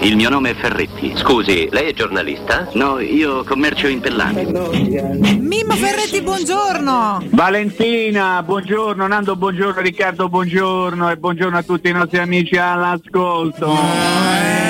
Il 0.00 0.14
mio 0.14 0.28
nome 0.30 0.50
è 0.50 0.54
Ferretti. 0.54 1.12
Scusi, 1.16 1.68
lei 1.70 1.90
è 1.90 1.92
giornalista? 1.92 2.68
No, 2.74 3.00
io 3.00 3.42
commercio 3.42 3.88
in 3.88 4.00
pellami. 4.00 4.44
Mimmo 5.40 5.74
Ferretti, 5.74 6.22
buongiorno. 6.22 7.24
Valentina, 7.30 8.42
buongiorno, 8.44 9.06
Nando, 9.08 9.34
buongiorno, 9.34 9.80
Riccardo, 9.80 10.28
buongiorno 10.28 11.10
e 11.10 11.16
buongiorno 11.16 11.58
a 11.58 11.62
tutti 11.62 11.88
i 11.88 11.92
nostri 11.92 12.18
amici 12.18 12.56
all'ascolto. 12.56 13.66
Beh, 13.66 14.67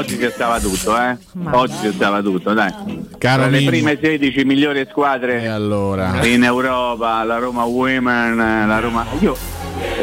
oggi 0.00 0.18
ci 0.18 0.30
stava 0.32 0.58
tutto, 0.58 0.98
eh? 0.98 1.16
Oggi 1.50 1.74
ci 1.82 1.92
stava 1.92 2.22
tutto, 2.22 2.54
dai. 2.54 2.72
Caro 3.18 3.48
le 3.48 3.62
prime 3.64 3.98
16 4.00 4.44
migliori 4.44 4.86
squadre 4.88 5.42
E 5.42 5.46
allora? 5.46 6.24
in 6.26 6.42
Europa, 6.42 7.22
la 7.22 7.36
Roma 7.36 7.64
Women, 7.64 8.66
la 8.66 8.80
Roma... 8.80 9.06
Io, 9.20 9.36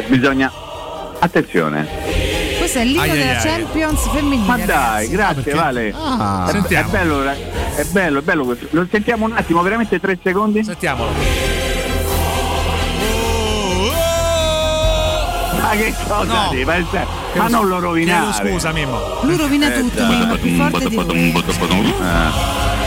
bisogna... 0.06 0.52
Attenzione. 1.20 1.84
Questo 2.58 2.78
è 2.78 2.82
ai, 2.82 2.92
della 3.10 3.40
ai. 3.40 3.42
Champions 3.42 4.08
femminile. 4.10 4.46
Ma 4.46 4.56
dai, 4.56 4.66
ragazzi. 4.66 5.10
grazie 5.10 5.54
Vale. 5.54 5.92
Ah, 5.96 6.44
È, 6.46 6.48
è 6.48 6.52
Sentiamo. 6.52 6.90
bello, 6.90 7.22
è 7.24 7.84
bello, 7.90 8.18
è 8.20 8.22
bello 8.22 8.44
questo. 8.44 8.66
Lo 8.70 8.86
sentiamo 8.88 9.24
un 9.24 9.32
attimo, 9.34 9.62
veramente 9.62 9.98
tre 9.98 10.16
secondi? 10.22 10.62
Sentiamolo. 10.62 11.57
Ma 15.68 15.74
che 15.76 15.94
cosa 16.06 16.24
No. 16.44 16.48
di? 16.50 16.64
Ma, 16.64 16.76
ma 17.34 17.48
non 17.48 17.68
lo 17.68 17.78
rovinare. 17.78 18.30
Chiedo 18.32 18.48
scusa, 18.52 18.72
Mimmo. 18.72 18.98
Lui 19.22 19.36
rovina 19.36 19.68
tutto, 19.70 20.06
Mimmo, 20.06 20.34
più 20.36 20.56
forte 20.56 20.88
di 20.88 20.94
lui. 20.96 21.94
Ah. 22.00 22.32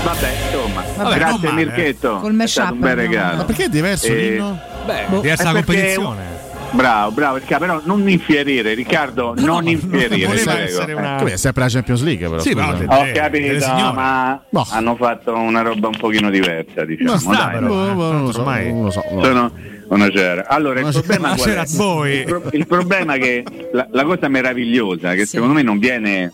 Vabbè, 0.04 0.36
insomma, 0.52 0.82
Vabbè, 0.82 1.04
non 1.04 1.14
grazie 1.14 1.50
male. 1.50 1.64
Mirchetto. 1.66 2.16
Col 2.18 2.34
è 2.68 2.72
un 2.72 2.80
bel 2.80 2.90
no? 2.96 3.02
regalo. 3.02 3.38
Ma 3.38 3.44
perché 3.46 3.66
è 3.66 3.70
diverso 3.70 4.08
Eh, 4.08 4.16
l'inno? 4.16 4.60
Beh, 4.86 5.06
Boh. 5.10 5.20
diversa 5.22 5.44
la 5.44 5.52
competizione. 5.54 6.40
Bravo, 6.72 7.12
bravo, 7.12 7.36
Riccardo, 7.36 7.66
però 7.66 7.82
non 7.84 8.08
infierire, 8.10 8.74
Riccardo, 8.74 9.34
non 9.38 9.68
infierire. 9.68 10.08
prego. 10.30 10.52
essere 10.54 10.94
una- 10.94 11.16
Come 11.18 11.34
è 11.34 11.38
sempre 11.38 11.64
la 11.64 11.70
Champions 11.70 12.02
League 12.02 12.30
però. 12.30 12.42
Sì, 12.42 12.54
ma- 12.54 12.70
Ho 12.70 13.04
Eh, 13.04 13.12
capito, 13.12 13.92
ma 13.94 14.42
Boh. 14.50 14.66
hanno 14.72 14.96
fatto 14.96 15.36
una 15.36 15.62
roba 15.62 15.90
un 15.90 15.98
pochino 15.98 16.30
diversa, 16.30 16.86
diciamo. 16.86 17.12
Ma 17.12 17.20
sta, 17.20 17.32
dai. 17.32 17.52
però. 17.60 17.68
Boh, 17.68 17.94
boh, 17.94 18.12
non 18.14 18.24
lo 18.24 18.32
so, 18.32 18.44
non 18.44 18.84
lo 18.86 18.90
so. 18.90 19.04
non 19.12 19.18
lo 19.18 19.22
so. 19.22 19.26
Sono 19.28 19.52
una 19.96 20.10
c'era. 20.10 20.48
Allora, 20.48 20.80
il 20.80 20.86
Una 20.86 20.92
problema 20.94 21.36
qual 21.36 21.50
è? 21.50 21.64
voi. 21.76 22.12
Il, 22.18 22.24
pro- 22.26 22.44
il 22.52 22.68
problema 22.68 23.14
è 23.16 23.20
che 23.20 23.44
la, 23.74 23.88
la 23.92 24.04
cosa 24.04 24.28
meravigliosa, 24.28 25.14
che 25.14 25.22
Sì. 25.26 25.32
secondo 25.36 25.54
me 25.54 25.62
non 25.62 25.80
viene 25.80 26.32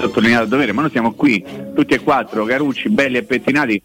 sottolineata 0.00 0.44
a 0.44 0.46
dovere, 0.46 0.72
ma 0.72 0.82
noi 0.82 0.90
siamo 0.90 1.12
qui, 1.12 1.44
tutti 1.74 1.94
e 1.94 2.00
quattro, 2.00 2.44
carucci, 2.44 2.88
belli 2.88 3.16
e 3.18 3.22
pettinati, 3.22 3.80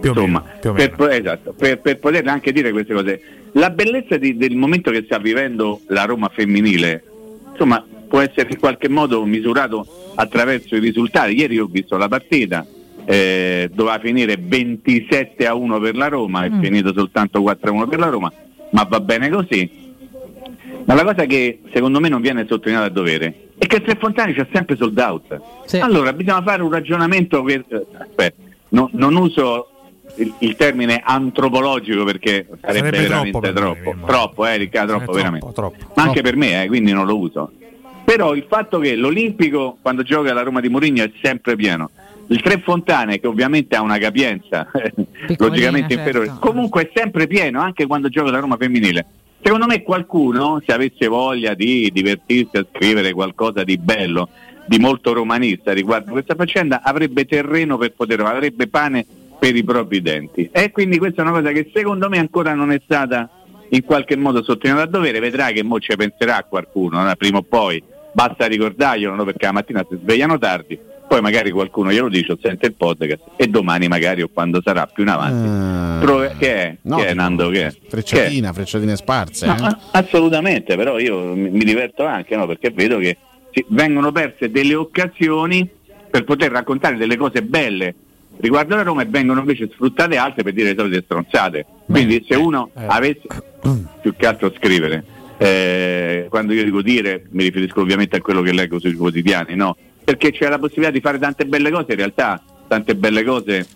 Più 0.00 0.10
insomma, 0.10 0.42
meno. 0.44 0.58
Più 0.60 0.72
per, 0.72 0.90
po- 0.94 1.08
esatto, 1.08 1.52
per, 1.52 1.80
per 1.80 1.98
poter 1.98 2.26
anche 2.28 2.52
dire 2.52 2.70
queste 2.72 2.94
cose. 2.94 3.20
La 3.52 3.70
bellezza 3.70 4.16
di- 4.16 4.36
del 4.36 4.56
momento 4.56 4.90
che 4.90 5.02
sta 5.04 5.18
vivendo 5.18 5.80
la 5.88 6.04
Roma 6.04 6.28
femminile, 6.32 7.04
insomma, 7.50 7.84
può 8.08 8.20
essere 8.20 8.48
in 8.50 8.58
qualche 8.58 8.88
modo 8.88 9.24
misurato 9.24 10.12
attraverso 10.16 10.76
i 10.76 10.80
risultati. 10.80 11.34
Ieri 11.38 11.58
ho 11.58 11.66
visto 11.66 11.96
la 11.96 12.08
partita, 12.08 12.66
eh, 13.06 13.70
doveva 13.72 13.98
finire 13.98 14.36
27 14.38 15.46
a 15.46 15.54
1 15.54 15.78
per 15.80 15.96
la 15.96 16.08
Roma, 16.08 16.44
è 16.44 16.50
Mm. 16.50 16.60
finito 16.62 16.92
soltanto 16.94 17.42
4 17.42 17.70
a 17.70 17.72
1 17.72 17.86
per 17.86 17.98
la 17.98 18.08
Roma, 18.08 18.32
ma 18.70 18.84
va 18.88 19.00
bene 19.00 19.28
così. 19.30 19.82
Ma 20.86 20.94
la 20.94 21.04
cosa 21.04 21.24
che 21.24 21.60
secondo 21.72 21.98
me 22.00 22.08
non 22.08 22.20
viene 22.20 22.44
sottolineata 22.48 22.86
a 22.86 22.90
dovere 22.90 23.48
è 23.56 23.66
che 23.66 23.80
Tre 23.80 23.96
Fontani 23.98 24.34
c'è 24.34 24.46
sempre 24.52 24.76
sold 24.76 24.98
out. 24.98 25.40
Sì. 25.64 25.78
Allora 25.78 26.12
bisogna 26.12 26.42
fare 26.42 26.62
un 26.62 26.70
ragionamento 26.70 27.42
per, 27.42 27.64
eh, 27.68 27.86
aspetta, 27.98 28.42
no- 28.70 28.90
non 28.92 29.14
uso 29.16 29.68
il, 30.16 30.32
il 30.40 30.56
termine 30.56 31.00
antropologico 31.02 32.04
perché 32.04 32.46
sarebbe, 32.60 32.88
Sarebbe 32.88 33.00
veramente 33.08 33.52
troppo 33.52 33.82
troppo, 33.82 34.06
troppo, 34.06 34.46
eh, 34.46 34.56
Riccardo, 34.58 34.92
Eh, 34.92 34.96
troppo, 34.96 35.04
troppo, 35.12 35.16
veramente. 35.18 35.52
troppo. 35.54 35.76
Ma 35.94 36.02
anche 36.02 36.20
per 36.20 36.36
me, 36.36 36.64
eh, 36.64 36.66
quindi 36.66 36.92
non 36.92 37.06
lo 37.06 37.16
uso. 37.18 37.52
Però 38.04 38.34
il 38.34 38.44
fatto 38.46 38.78
che 38.80 38.94
l'Olimpico 38.96 39.78
quando 39.80 40.02
gioca 40.02 40.34
la 40.34 40.42
Roma 40.42 40.60
di 40.60 40.68
Mourinho 40.68 41.02
è 41.02 41.10
sempre 41.22 41.56
pieno. 41.56 41.90
Il 42.28 42.40
Tre 42.40 42.58
Fontane, 42.58 43.20
che 43.20 43.26
ovviamente 43.26 43.76
ha 43.76 43.82
una 43.82 43.98
capienza 43.98 44.66
logicamente 45.38 45.94
certo. 45.94 46.08
inferiore, 46.08 46.38
comunque 46.40 46.82
è 46.82 46.90
sempre 46.94 47.26
pieno 47.26 47.60
anche 47.60 47.86
quando 47.86 48.08
gioca 48.08 48.30
la 48.30 48.38
Roma 48.38 48.56
femminile. 48.56 49.06
Secondo 49.42 49.66
me 49.66 49.82
qualcuno, 49.82 50.62
se 50.64 50.72
avesse 50.72 51.06
voglia 51.06 51.52
di 51.52 51.90
divertirsi 51.92 52.56
a 52.56 52.66
scrivere 52.72 53.12
qualcosa 53.12 53.62
di 53.62 53.76
bello, 53.76 54.30
di 54.66 54.78
molto 54.78 55.12
romanista 55.12 55.72
riguardo 55.72 56.12
questa 56.12 56.34
faccenda, 56.34 56.80
avrebbe 56.82 57.26
terreno 57.26 57.76
per 57.76 57.92
poter, 57.92 58.20
avrebbe 58.20 58.68
pane 58.68 59.04
per 59.38 59.54
i 59.54 59.62
propri 59.62 60.00
denti. 60.00 60.48
E 60.50 60.70
quindi 60.70 60.96
questa 60.96 61.20
è 61.20 61.26
una 61.26 61.38
cosa 61.38 61.52
che 61.52 61.70
secondo 61.74 62.08
me 62.08 62.18
ancora 62.18 62.54
non 62.54 62.72
è 62.72 62.80
stata 62.82 63.28
in 63.68 63.84
qualche 63.84 64.16
modo 64.16 64.42
sottolineata 64.42 64.88
a 64.88 64.90
dovere, 64.90 65.20
vedrà 65.20 65.50
che 65.50 65.62
mo 65.62 65.78
ci 65.78 65.94
penserà 65.96 66.44
qualcuno, 66.48 67.02
no? 67.02 67.14
prima 67.16 67.38
o 67.38 67.42
poi, 67.42 67.82
basta 68.12 68.46
ricordarglielo, 68.46 69.14
no? 69.14 69.24
perché 69.24 69.46
la 69.46 69.52
mattina 69.52 69.84
si 69.88 69.98
svegliano 70.00 70.38
tardi, 70.38 70.78
poi 71.06 71.20
magari 71.20 71.50
qualcuno 71.50 71.90
glielo 71.92 72.08
dice 72.08 72.32
o 72.32 72.38
sente 72.40 72.66
il 72.66 72.74
podcast 72.74 73.22
e 73.36 73.46
domani 73.48 73.88
magari 73.88 74.22
o 74.22 74.28
quando 74.32 74.60
sarà 74.64 74.86
più 74.86 75.02
in 75.02 75.08
avanti. 75.10 76.02
Eh, 76.02 76.06
Trove- 76.06 76.34
che 76.38 76.54
è? 76.54 76.76
no, 76.82 76.96
che 76.96 77.06
è 77.08 77.14
Nando? 77.14 77.48
Che 77.50 77.66
è? 77.66 77.74
Frecciatina, 77.88 78.52
frecciatine 78.52 78.96
sparse. 78.96 79.46
No, 79.46 79.54
eh. 79.68 79.76
assolutamente, 79.92 80.76
però 80.76 80.98
io 80.98 81.34
mi, 81.34 81.50
mi 81.50 81.64
diverto 81.64 82.04
anche 82.04 82.34
no? 82.36 82.46
perché 82.46 82.70
vedo 82.70 82.98
che 82.98 83.16
si- 83.52 83.64
vengono 83.68 84.10
perse 84.12 84.50
delle 84.50 84.74
occasioni 84.74 85.68
per 86.10 86.24
poter 86.24 86.50
raccontare 86.50 86.96
delle 86.96 87.16
cose 87.16 87.42
belle 87.42 87.94
riguardo 88.38 88.74
la 88.74 88.82
Roma 88.82 89.02
e 89.02 89.06
vengono 89.06 89.40
invece 89.40 89.68
sfruttate 89.72 90.16
altre 90.16 90.42
per 90.42 90.52
dire 90.52 90.70
le 90.70 90.76
solite 90.76 91.02
stronzate. 91.04 91.66
Quindi 91.86 92.24
se 92.28 92.34
uno 92.34 92.70
Eh. 92.76 92.84
avesse 92.86 93.22
più 94.02 94.14
che 94.16 94.26
altro 94.26 94.52
scrivere, 94.56 95.04
eh, 95.38 96.26
quando 96.28 96.52
io 96.52 96.64
dico 96.64 96.82
dire 96.82 97.26
mi 97.30 97.44
riferisco 97.44 97.80
ovviamente 97.80 98.16
a 98.16 98.20
quello 98.20 98.42
che 98.42 98.52
leggo 98.52 98.78
sui 98.80 98.94
quotidiani, 98.94 99.54
no? 99.54 99.76
Perché 100.04 100.32
c'è 100.32 100.48
la 100.48 100.58
possibilità 100.58 100.90
di 100.90 101.00
fare 101.00 101.18
tante 101.18 101.46
belle 101.46 101.70
cose, 101.70 101.92
in 101.92 101.96
realtà 101.96 102.42
tante 102.68 102.94
belle 102.94 103.24
cose. 103.24 103.66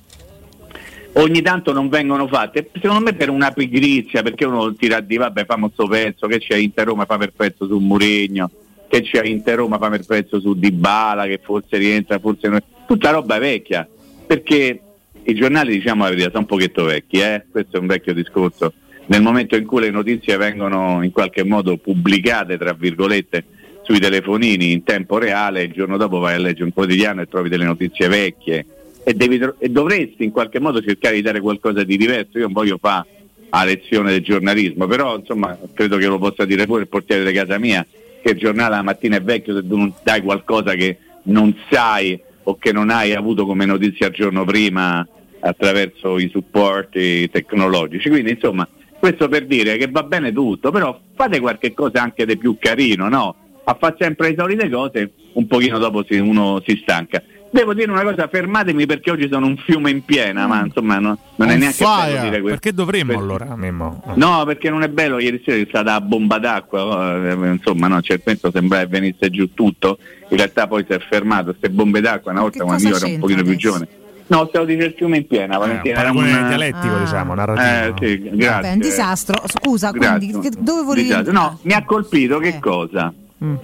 Ogni 1.15 1.41
tanto 1.41 1.73
non 1.73 1.89
vengono 1.89 2.29
fatte, 2.29 2.71
secondo 2.81 3.03
me 3.03 3.15
per 3.15 3.31
una 3.31 3.51
pigrizia, 3.51 4.23
perché 4.23 4.45
uno 4.45 4.75
tira 4.75 5.01
di 5.01 5.17
vabbè 5.17 5.47
famo 5.47 5.71
sto 5.73 5.89
pezzo, 5.89 6.27
che 6.27 6.39
c'è 6.39 6.57
Inter 6.57 6.87
Roma 6.87 7.07
fa 7.07 7.17
per 7.17 7.33
pezzo 7.35 7.67
su 7.67 7.79
Murigno, 7.79 8.51
che 8.89 9.03
c'è 9.03 9.25
Inter 9.25 9.57
Roma 9.57 9.79
fa 9.79 9.89
per 9.89 10.05
pezzo 10.05 10.39
su 10.39 10.55
Dybala, 10.55 11.25
che 11.27 11.41
forse 11.43 11.77
rientra, 11.79 12.19
forse 12.19 12.49
non... 12.49 12.61
tutta 12.87 13.11
roba 13.11 13.39
vecchia, 13.39 13.89
perché 14.27 14.81
i 15.23 15.35
giornali 15.35 15.73
diciamo 15.73 16.05
la 16.05 16.11
verità 16.11 16.29
sono 16.29 16.41
un 16.41 16.47
pochetto 16.47 16.85
vecchi, 16.85 17.19
eh? 17.19 17.45
questo 17.51 17.79
è 17.79 17.81
un 17.81 17.87
vecchio 17.87 18.15
discorso, 18.15 18.73
nel 19.07 19.23
momento 19.23 19.57
in 19.57 19.67
cui 19.67 19.81
le 19.81 19.91
notizie 19.91 20.37
vengono 20.37 21.03
in 21.03 21.11
qualche 21.11 21.43
modo 21.43 21.77
pubblicate, 21.79 22.59
tra 22.59 22.75
virgolette, 22.75 23.45
sui 23.89 24.01
telefonini 24.01 24.71
in 24.71 24.85
tempo 24.85 25.17
reale, 25.17 25.63
il 25.63 25.73
giorno 25.73 25.97
dopo 25.97 26.19
vai 26.19 26.35
a 26.35 26.39
leggere 26.39 26.65
un 26.65 26.75
quotidiano 26.75 27.23
e 27.23 27.27
trovi 27.27 27.49
delle 27.49 27.65
notizie 27.65 28.07
vecchie 28.07 28.67
e, 29.03 29.15
devi 29.15 29.41
e 29.59 29.71
dovresti 29.71 30.25
in 30.25 30.31
qualche 30.31 30.61
modo 30.61 30.83
cercare 30.83 31.15
di 31.15 31.23
dare 31.23 31.41
qualcosa 31.41 31.83
di 31.85 31.97
diverso. 31.97 32.37
Io 32.37 32.45
non 32.45 32.53
voglio 32.53 32.77
fare 32.79 33.07
la 33.49 33.65
lezione 33.65 34.11
del 34.11 34.21
giornalismo, 34.21 34.87
però 34.87 35.17
insomma 35.17 35.59
credo 35.73 35.97
che 35.97 36.05
lo 36.05 36.19
possa 36.19 36.45
dire 36.45 36.67
pure 36.67 36.83
il 36.83 36.89
portiere 36.89 37.25
di 37.25 37.33
casa 37.33 37.57
mia, 37.57 37.87
che 38.23 38.33
il 38.33 38.37
giornale 38.37 38.75
la 38.75 38.83
mattina 38.83 39.17
è 39.17 39.23
vecchio 39.23 39.55
se 39.55 39.67
tu 39.67 39.79
non 39.79 39.95
dai 40.03 40.21
qualcosa 40.21 40.75
che 40.75 40.99
non 41.23 41.57
sai 41.71 42.21
o 42.43 42.59
che 42.59 42.73
non 42.73 42.91
hai 42.91 43.15
avuto 43.15 43.47
come 43.47 43.65
notizia 43.65 44.09
il 44.09 44.13
giorno 44.13 44.45
prima 44.45 45.07
attraverso 45.41 46.19
i 46.19 46.29
supporti 46.29 47.31
tecnologici. 47.31 48.11
Quindi 48.11 48.33
insomma 48.33 48.69
questo 48.99 49.29
per 49.29 49.47
dire 49.47 49.79
che 49.79 49.89
va 49.91 50.03
bene 50.03 50.31
tutto, 50.31 50.71
però 50.71 51.01
fate 51.15 51.41
qualche 51.41 51.73
cosa 51.73 52.03
anche 52.03 52.27
di 52.27 52.37
più 52.37 52.59
carino, 52.61 53.09
no? 53.09 53.35
A 53.71 53.77
fare 53.79 53.97
sempre 53.99 54.31
le 54.31 54.35
solite 54.39 54.71
cose, 54.71 55.11
un 55.35 55.47
pochino 55.47 55.79
dopo 55.79 56.03
si- 56.09 56.17
uno 56.17 56.63
si 56.67 56.79
stanca. 56.81 57.23
Devo 57.51 57.73
dire 57.75 57.91
una 57.91 58.03
cosa, 58.03 58.27
fermatemi 58.29 58.87
perché 58.87 59.11
oggi 59.11 59.29
sono 59.31 59.47
un 59.47 59.57
fiume 59.59 59.91
in 59.91 60.05
piena, 60.05 60.47
ma 60.47 60.65
insomma 60.65 60.99
no- 60.99 61.19
non 61.37 61.49
è 61.51 61.57
neanche 61.57 61.85
fire. 61.85 62.13
bello 62.13 62.23
dire 62.23 62.41
questo. 62.41 62.59
Perché 62.61 62.73
dovremmo 62.75 63.13
questo. 63.13 63.23
allora, 63.25 63.57
Mimmo? 63.57 64.03
No, 64.17 64.45
perché 64.47 64.71
non 64.71 64.83
è 64.83 64.89
bello, 64.89 65.19
ieri 65.19 65.43
sera 65.45 65.59
è 65.63 65.67
stata 65.69 65.95
a 65.95 66.01
bomba 66.01 66.39
d'acqua, 66.39 67.15
eh, 67.29 67.33
insomma 67.53 67.89
no, 67.89 68.01
certamente 68.01 68.51
sembrava 68.53 68.85
che 68.85 68.89
venisse 68.91 69.31
giù 69.31 69.53
tutto, 69.53 69.99
in 70.31 70.37
realtà 70.39 70.67
poi 70.67 70.85
si 70.89 70.95
è 70.95 70.99
fermato, 70.99 71.45
queste 71.45 71.69
bombe 71.71 72.01
d'acqua 72.01 72.33
una 72.33 72.41
volta 72.43 72.59
Che 72.59 72.65
quando 72.65 72.89
io 72.89 72.97
ero 72.97 73.07
un 73.07 73.19
pochino 73.19 73.43
più 73.43 73.51
adesso? 73.53 73.67
giovane. 73.69 73.89
No, 74.27 74.47
stavo 74.49 74.65
dicendo 74.67 74.85
il 74.87 74.95
fiume 74.95 75.17
in 75.19 75.27
piena, 75.27 75.55
Eh, 75.55 75.59
Valentina. 75.59 75.95
era 76.01 76.13
paragone 76.13 76.39
un- 76.39 76.49
dialettico, 76.49 76.95
Ah. 76.95 76.99
diciamo, 77.01 77.33
Eh, 77.33 77.37
narrativo. 77.37 77.97
sì, 78.07 78.19
grazie. 78.23 78.47
Vabbè, 78.49 78.69
è 78.69 78.73
un 78.75 78.79
disastro. 78.81 79.43
Scusa, 79.47 79.91
Grazie. 79.91 80.29
quindi 80.33 80.49
che- 80.51 80.57
dove 80.63 80.83
volevi 80.83 81.07
Disastro. 81.07 81.33
No, 81.33 81.59
mi 81.63 81.73
ha 81.73 81.83
colpito 81.85 82.39
che 82.39 82.49
Eh. 82.49 82.59
cosa? 82.59 83.13
Mm. 83.45 83.55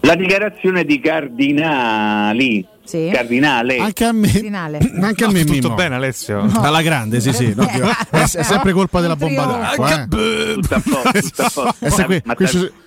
La 0.00 0.14
dichiarazione 0.14 0.84
di 0.84 1.00
Cardinali. 1.00 2.66
Sì. 2.84 3.08
Cardinale. 3.10 3.78
Anche 3.78 4.04
a 4.04 4.12
me. 4.12 4.30
Cardinale. 4.30 4.78
Anche 5.00 5.24
a 5.24 5.30
me, 5.30 5.44
Tutto 5.44 5.52
Mimmo. 5.62 5.74
bene, 5.74 5.94
Alessio? 5.94 6.46
Alla 6.60 6.82
grande, 6.82 7.20
sì, 7.20 7.32
sì. 7.32 7.52
no, 7.56 7.66
è, 7.66 8.20
è 8.20 8.42
sempre 8.42 8.72
colpa 8.72 9.00
della 9.00 9.16
bomba 9.16 9.44
d'acqua. 9.44 10.02
eh. 10.02 10.06
Tutto 10.06 10.74
a 10.74 10.82
posto, 10.84 11.20
tutto 11.20 11.42
a 11.42 11.74
posto. 11.78 12.06
Ma 12.24 12.34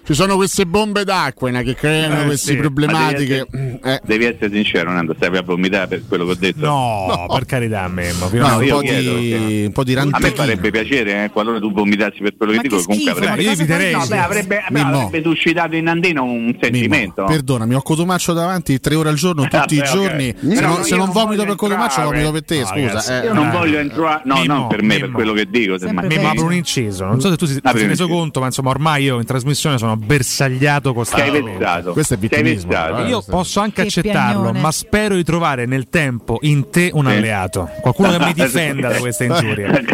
ci 0.07 0.13
sono 0.13 0.35
queste 0.37 0.65
bombe 0.65 1.03
d'acqua 1.03 1.51
no, 1.51 1.61
che 1.61 1.75
creano 1.75 2.21
Eh, 2.21 2.25
queste 2.27 2.51
sì. 2.53 2.57
problematiche. 2.57 3.45
Ma 3.51 3.59
devi 3.59 3.79
Eh, 3.83 4.01
Devi 4.05 4.25
essere 4.25 4.49
sincero, 4.51 4.91
Nando, 4.91 5.13
stavi 5.15 5.35
a 5.37 5.41
vomitare 5.41 5.87
per 5.87 6.03
quello 6.07 6.25
che 6.25 6.31
ho 6.31 6.35
detto. 6.35 6.65
No, 6.65 7.25
per 7.31 7.45
carità, 7.45 7.87
Memmo. 7.89 8.27
fino 8.27 8.47
no, 8.47 8.53
a- 8.53 8.57
un, 8.57 8.63
io 8.63 8.75
po 8.75 8.81
chiedo, 8.81 9.15
di, 9.17 9.63
un 9.65 9.71
po' 9.73 9.83
di 9.83 9.95
A 9.95 10.05
me 10.05 10.31
farebbe 10.31 10.71
piacere, 10.71 11.25
eh, 11.25 11.29
qualora 11.29 11.59
tu 11.59 11.71
vomitassi 11.73 12.19
per 12.21 12.35
quello 12.37 12.51
che 12.53 12.57
Ma 12.57 12.63
dico, 12.63 12.77
che 12.77 12.83
comunque 12.85 13.11
schifo, 13.11 13.25
avrebbe, 13.27 13.43
io 13.43 13.51
eviterei, 13.51 13.91
no, 13.93 14.05
beh, 14.07 14.17
avrebbe, 14.17 14.63
beh, 14.69 14.83
Mimmo. 14.83 15.05
avrebbe 15.05 15.29
suscitato 15.29 15.75
in 15.75 15.83
Nandino 15.83 16.23
un 16.23 16.55
sentimento. 16.59 17.21
Mimmo, 17.23 17.33
perdonami, 17.35 17.73
ho 17.75 17.81
Cotumaccio 17.81 18.33
davanti 18.33 18.79
tre 18.79 18.95
ore 18.95 19.09
al 19.09 19.15
giorno, 19.15 19.43
tutti 19.43 19.75
i 19.75 19.77
Vabbè, 19.77 19.89
ok. 19.89 19.93
giorni. 19.95 20.35
Se 20.39 20.47
Però 20.55 20.67
non, 20.67 20.77
io 20.77 20.83
se 20.83 20.95
non 20.95 21.09
vomito 21.11 21.43
per 21.45 21.55
Cotumaccio, 21.55 21.99
entrare. 22.01 22.09
vomito 22.23 22.31
per 22.31 22.43
te. 22.45 22.59
No, 22.59 22.65
scusa. 22.65 23.21
eh. 23.21 23.25
Io 23.25 23.33
non 23.33 23.47
Eh. 23.47 23.51
voglio 23.51 23.77
entrare, 23.79 24.21
no, 24.25 24.35
Mimmo, 24.39 24.53
non 24.53 24.67
per 24.67 24.81
me, 24.81 24.93
per 24.95 25.01
Mimmo. 25.03 25.15
quello 25.15 25.33
che 25.33 25.45
dico. 25.49 25.75
Memmo, 25.79 26.29
apro 26.29 26.45
un 26.45 26.53
inciso. 26.53 27.05
Non 27.05 27.19
so 27.21 27.29
se 27.29 27.35
tu 27.37 27.45
ti, 27.45 27.53
sei 27.61 27.87
reso 27.87 28.07
conto, 28.07 28.39
ma 28.39 28.45
insomma, 28.47 28.69
ormai 28.69 29.03
io 29.03 29.19
in 29.19 29.25
trasmissione 29.25 29.77
sono 29.77 29.96
bersagliato 29.97 30.93
costantemente. 30.93 31.91
Questo 31.91 32.13
è 32.13 32.17
vittimismo, 32.17 32.71
eh. 32.71 33.07
Io 33.07 33.21
posso 33.27 33.59
anche 33.59 33.81
Che 33.83 33.87
accettarlo, 33.87 34.41
piagnone. 34.41 34.59
ma 34.59 34.71
spero 34.71 35.15
di 35.15 35.23
trovare 35.23 35.65
nel 35.65 35.89
tempo 35.89 36.37
in 36.41 36.69
te 36.69 36.89
un 36.93 37.07
alleato, 37.07 37.69
qualcuno 37.81 38.11
che 38.17 38.19
mi 38.25 38.33
difenda 38.35 38.89
da 38.89 38.97
queste 38.97 39.25
ingiurie. 39.25 39.85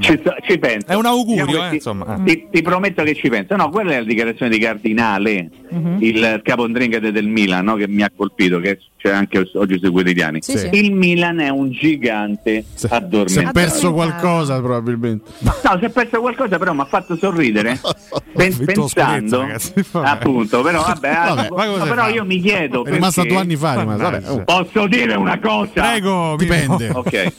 ci, 0.00 0.20
ci 0.46 0.58
penso. 0.58 0.86
È 0.88 0.94
un 0.94 1.06
augurio, 1.06 1.46
Diciamo 1.46 1.64
eh, 1.66 1.68
ti- 1.70 1.74
insomma. 1.76 2.20
Ti, 2.24 2.46
ti 2.50 2.62
prometto 2.62 3.02
che 3.02 3.14
ci 3.14 3.28
penso. 3.28 3.56
No, 3.56 3.68
quella 3.70 3.92
è 3.92 3.98
la 3.98 4.04
dichiarazione 4.04 4.50
di 4.50 4.58
Cardinale, 4.58 5.50
Mhm. 5.70 5.96
il 6.00 6.40
capondringate 6.44 7.10
del 7.10 7.26
Milan, 7.26 7.64
no, 7.64 7.74
che 7.74 7.88
mi 7.88 8.02
ha 8.02 8.10
colpito, 8.14 8.60
che 8.60 8.78
c'è 9.04 9.12
anche 9.12 9.50
oggi 9.56 9.78
sui 9.78 9.90
quotidiani. 9.90 10.38
Sì, 10.40 10.56
sì. 10.56 10.68
Il 10.72 10.92
Milan 10.94 11.38
è 11.38 11.50
un 11.50 11.70
gigante 11.70 12.64
Se- 12.72 12.86
Si 12.88 12.92
è 12.92 12.96
addormentato. 12.96 13.52
perso 13.52 13.92
qualcosa, 13.92 14.58
probabilmente. 14.62 15.30
No, 15.40 15.52
si 15.78 15.84
è 15.84 15.90
perso 15.90 16.20
qualcosa, 16.20 16.56
però 16.58 16.72
mi 16.72 16.80
ha 16.80 16.84
fatto 16.86 17.14
sorridere. 17.16 17.78
Lo 17.84 18.64
pensando, 18.64 19.40
ragazzi. 19.42 19.72
Appunto, 19.92 20.62
però 20.62 20.80
vabbè, 20.82 21.12
Vabbè, 21.26 21.48
no, 21.50 21.84
però 21.84 22.04
fa? 22.04 22.08
io 22.08 22.24
mi 22.24 22.40
chiedo 22.40 22.82
È 22.84 22.90
rimasto 22.92 23.20
perché- 23.20 23.34
due 23.36 23.42
anni 23.42 23.56
fa. 23.56 23.78
rimasto. 23.80 24.02
Vabbè, 24.02 24.30
oh. 24.30 24.44
Posso 24.44 24.86
dire 24.86 25.14
una 25.14 25.38
cosa? 25.38 25.70
Prego, 25.82 26.36
Dipende. 26.38 26.88
Ok, 26.94 27.32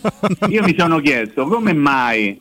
io 0.50 0.64
mi 0.64 0.76
sono 0.78 1.00
chiesto 1.00 1.48
come 1.48 1.74
mai 1.74 2.38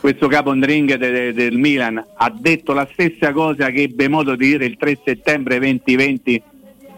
questo 0.00 0.28
capondring 0.28 0.94
de- 0.94 1.10
de- 1.10 1.32
del 1.32 1.56
Milan 1.58 2.02
ha 2.16 2.32
detto 2.32 2.72
la 2.72 2.86
stessa 2.92 3.32
cosa 3.32 3.70
che 3.70 3.82
ebbe 3.82 4.06
modo 4.08 4.36
di 4.36 4.46
dire 4.46 4.64
il 4.66 4.76
3 4.78 4.98
settembre 5.04 5.58
2020 5.58 6.42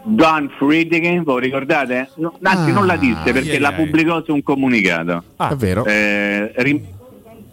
Don 0.03 0.49
Friedkin, 0.57 1.23
voi 1.23 1.41
ricordate? 1.41 2.09
No, 2.15 2.33
anzi 2.41 2.71
Ah, 2.71 2.73
non 2.73 2.85
la 2.85 2.97
disse 2.97 3.31
perché 3.31 3.53
ai, 3.53 3.59
la 3.59 3.71
pubblicò 3.73 4.23
su 4.23 4.33
un 4.33 4.41
comunicato. 4.43 5.23
Ah, 5.37 5.49
È 5.51 5.55
vero. 5.55 5.85
Eh, 5.85 6.51
rim- 6.57 6.81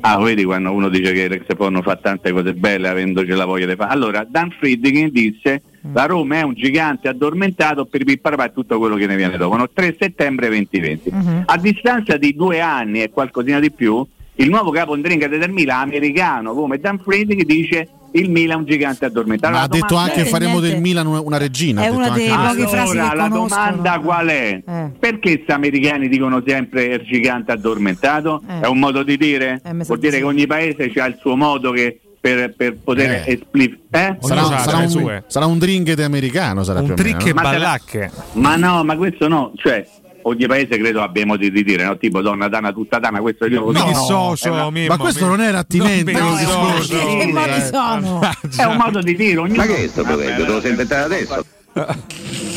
ah, 0.00 0.18
vedi 0.18 0.44
quando 0.44 0.72
uno 0.72 0.88
dice 0.88 1.12
che 1.12 1.28
Rex 1.28 1.44
non 1.68 1.82
fa 1.82 1.96
tante 1.96 2.32
cose 2.32 2.54
belle 2.54 2.88
avendoci 2.88 3.28
la 3.30 3.44
voglia 3.44 3.66
di 3.66 3.74
fare. 3.74 3.92
Allora, 3.92 4.26
Dan 4.28 4.50
Friedkin 4.58 5.10
disse 5.10 5.62
la 5.92 6.06
Roma 6.06 6.36
è 6.38 6.42
un 6.42 6.54
gigante 6.54 7.08
addormentato 7.08 7.84
per 7.86 8.04
pipparpà 8.04 8.48
tutto 8.48 8.78
quello 8.78 8.96
che 8.96 9.06
ne 9.06 9.16
viene 9.16 9.36
dopo. 9.36 9.56
No, 9.56 9.68
3 9.72 9.96
settembre 9.98 10.48
2020. 10.48 11.10
Mhm. 11.12 11.42
A 11.46 11.56
distanza 11.58 12.16
di 12.16 12.34
due 12.34 12.60
anni 12.60 13.02
e 13.02 13.10
qualcosina 13.10 13.60
di 13.60 13.70
più, 13.70 14.04
il 14.36 14.48
nuovo 14.50 14.70
capo 14.70 14.96
Ndringa 14.96 15.28
del 15.28 15.50
Milan, 15.50 15.82
americano 15.88 16.52
come 16.54 16.78
Dan 16.78 16.98
Friedkin, 16.98 17.44
dice 17.46 17.88
il 18.12 18.30
Milan 18.30 18.56
è 18.56 18.60
un 18.60 18.66
gigante 18.66 19.04
addormentato. 19.04 19.54
Ma 19.54 19.62
ha 19.62 19.68
detto 19.68 19.96
anche 19.96 20.22
è- 20.22 20.24
faremo 20.24 20.58
niente. 20.58 20.70
del 20.70 20.80
Milan 20.80 21.06
una, 21.06 21.20
regina. 21.38 21.82
È 21.82 21.84
detto 21.84 21.96
una 21.96 22.06
anche 22.08 22.18
dei 22.18 22.28
pochi 22.28 22.66
frasi 22.66 22.98
allora, 22.98 23.08
che 23.10 23.16
la 23.16 23.28
domanda 23.28 23.98
qual 24.00 24.26
è? 24.28 24.62
Eh. 24.66 24.90
Perché 24.98 25.32
questi 25.34 25.52
americani 25.52 26.08
dicono 26.08 26.42
sempre 26.46 26.84
il 26.84 27.02
gigante 27.04 27.52
addormentato? 27.52 28.42
Eh. 28.48 28.60
È 28.60 28.66
un 28.66 28.78
modo 28.78 29.02
di 29.02 29.16
dire? 29.16 29.60
Eh, 29.64 29.72
Vuol 29.72 29.98
di 29.98 30.08
dire 30.08 30.18
che 30.18 30.24
ogni 30.24 30.46
paese 30.46 30.90
ha 31.00 31.06
il 31.06 31.16
suo 31.20 31.36
modo 31.36 31.70
che 31.70 32.00
per, 32.20 32.52
per 32.56 32.76
poter 32.82 33.10
Eh. 33.10 33.32
espli- 33.32 33.78
eh? 33.90 34.16
Sarà, 34.20 34.42
sarà 34.58 34.78
le 34.78 34.84
un, 34.86 35.22
sarà 35.28 35.46
un 35.46 35.58
americano. 36.02 36.64
Sarà 36.64 36.80
un 36.80 36.84
o 36.86 36.88
meno, 36.88 37.02
trick 37.02 37.22
e 37.26 37.28
no? 37.28 37.34
Ma 37.34 37.42
sarà- 37.42 37.58
ballacche. 37.58 38.10
Ma 38.32 38.56
no, 38.56 38.84
ma 38.84 38.96
questo 38.96 39.28
no, 39.28 39.52
cioè 39.56 39.86
ogni 40.22 40.46
paese 40.46 40.76
credo 40.78 41.02
abbia 41.02 41.24
modi 41.26 41.50
di 41.50 41.62
dire, 41.62 41.84
no? 41.84 41.96
Tipo 41.96 42.20
donna 42.20 42.48
dana 42.48 42.72
tutta 42.72 42.98
dana, 42.98 43.20
questo 43.20 43.46
io 43.46 43.60
lo 43.60 43.70
Mi 43.72 43.78
so. 43.78 43.86
dissocio, 43.86 44.48
È 44.48 44.50
una- 44.50 44.70
Mimmo, 44.70 44.88
Ma 44.88 44.96
questo 44.98 45.24
mi- 45.24 45.30
non 45.30 45.40
era 45.40 45.58
attinente 45.58 46.12
mi 46.12 46.36
discorso. 46.36 46.78
dissocio. 46.94 47.16
Che 47.18 47.26
modi 47.32 47.48
eh. 47.50 47.64
sono? 47.64 48.20
È 48.56 48.64
un 48.64 48.76
modo 48.76 49.00
di 49.00 49.14
dire, 49.16 49.38
ognuno... 49.38 49.56
Ma 49.56 49.66
che 49.66 49.84
è 49.84 49.88
sto 49.88 50.02
potendo? 50.04 50.44
Te 50.44 50.50
lo 50.52 50.60
sei 50.60 50.70
inventato 50.70 51.04
adesso? 51.04 51.44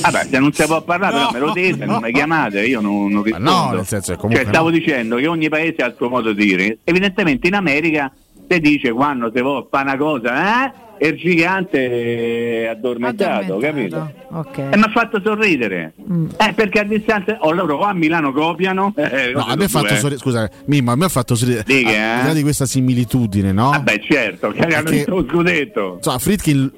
Vabbè, 0.01 0.27
se 0.31 0.39
non 0.39 0.51
si 0.51 0.65
può 0.65 0.81
parlare, 0.81 1.13
però 1.13 1.25
No. 1.25 1.31
me 1.31 1.39
lo 1.39 1.51
dite, 1.53 1.85
non 1.85 2.01
mi 2.01 2.11
chiamate, 2.11 2.65
io 2.65 2.81
non, 2.81 3.11
non 3.11 3.19
Ma 3.19 3.23
rispondo. 3.23 3.51
no, 3.51 3.71
nel 3.73 3.85
senso, 3.85 4.13
è 4.13 4.15
comunque 4.15 4.41
cioè, 4.43 4.51
stavo 4.53 4.69
no. 4.69 4.75
dicendo 4.77 5.15
che 5.17 5.27
ogni 5.27 5.47
paese 5.49 5.81
ha 5.83 5.85
il 5.87 5.93
suo 5.95 6.09
modo 6.09 6.33
di 6.33 6.43
dire. 6.45 6.77
Evidentemente 6.83 7.47
in 7.47 7.53
America 7.53 8.11
si 8.49 8.59
dice 8.59 8.91
quando 8.91 9.31
si 9.33 9.41
vuole 9.41 9.67
fare 9.69 9.83
una 9.89 9.97
cosa, 9.97 10.65
eh? 10.65 10.71
E 11.03 11.07
il 11.07 11.17
gigante 11.17 12.61
è 12.61 12.67
addormentato, 12.67 13.57
capito? 13.57 14.13
Ok. 14.33 14.57
E 14.59 14.77
mi 14.77 14.83
ha 14.83 14.91
fatto 14.93 15.19
sorridere. 15.23 15.93
Mm. 16.07 16.27
Eh, 16.37 16.53
perché 16.53 16.81
a 16.81 16.83
distanza. 16.83 17.37
Oh, 17.39 17.53
loro 17.53 17.77
qua 17.77 17.89
a 17.89 17.93
Milano 17.93 18.31
copiano. 18.31 18.93
Eh, 19.01 19.31
No, 19.33 19.43
a 19.43 19.55
me 19.55 19.63
ha 19.63 19.67
fatto 19.67 19.87
eh. 19.87 19.95
sorridere. 19.95 20.17
Scusa, 20.17 20.47
Mimmo, 20.65 20.91
a 20.91 20.95
me 20.95 21.05
ha 21.05 21.09
fatto 21.09 21.33
sorridere. 21.33 21.63
Dica, 21.65 21.89
Al 21.89 21.95
eh? 21.95 22.21
di 22.21 22.27
là 22.27 22.33
di 22.33 22.41
questa 22.43 22.67
similitudine, 22.67 23.51
no? 23.51 23.71
Vabbè, 23.71 23.99
certo, 23.99 24.51
che 24.51 24.61
hanno 24.61 24.91
vinto 24.91 25.15
lo 25.15 25.25
scudetto. 25.27 25.93
Insomma, 25.95 26.19
Friedkin 26.19 26.71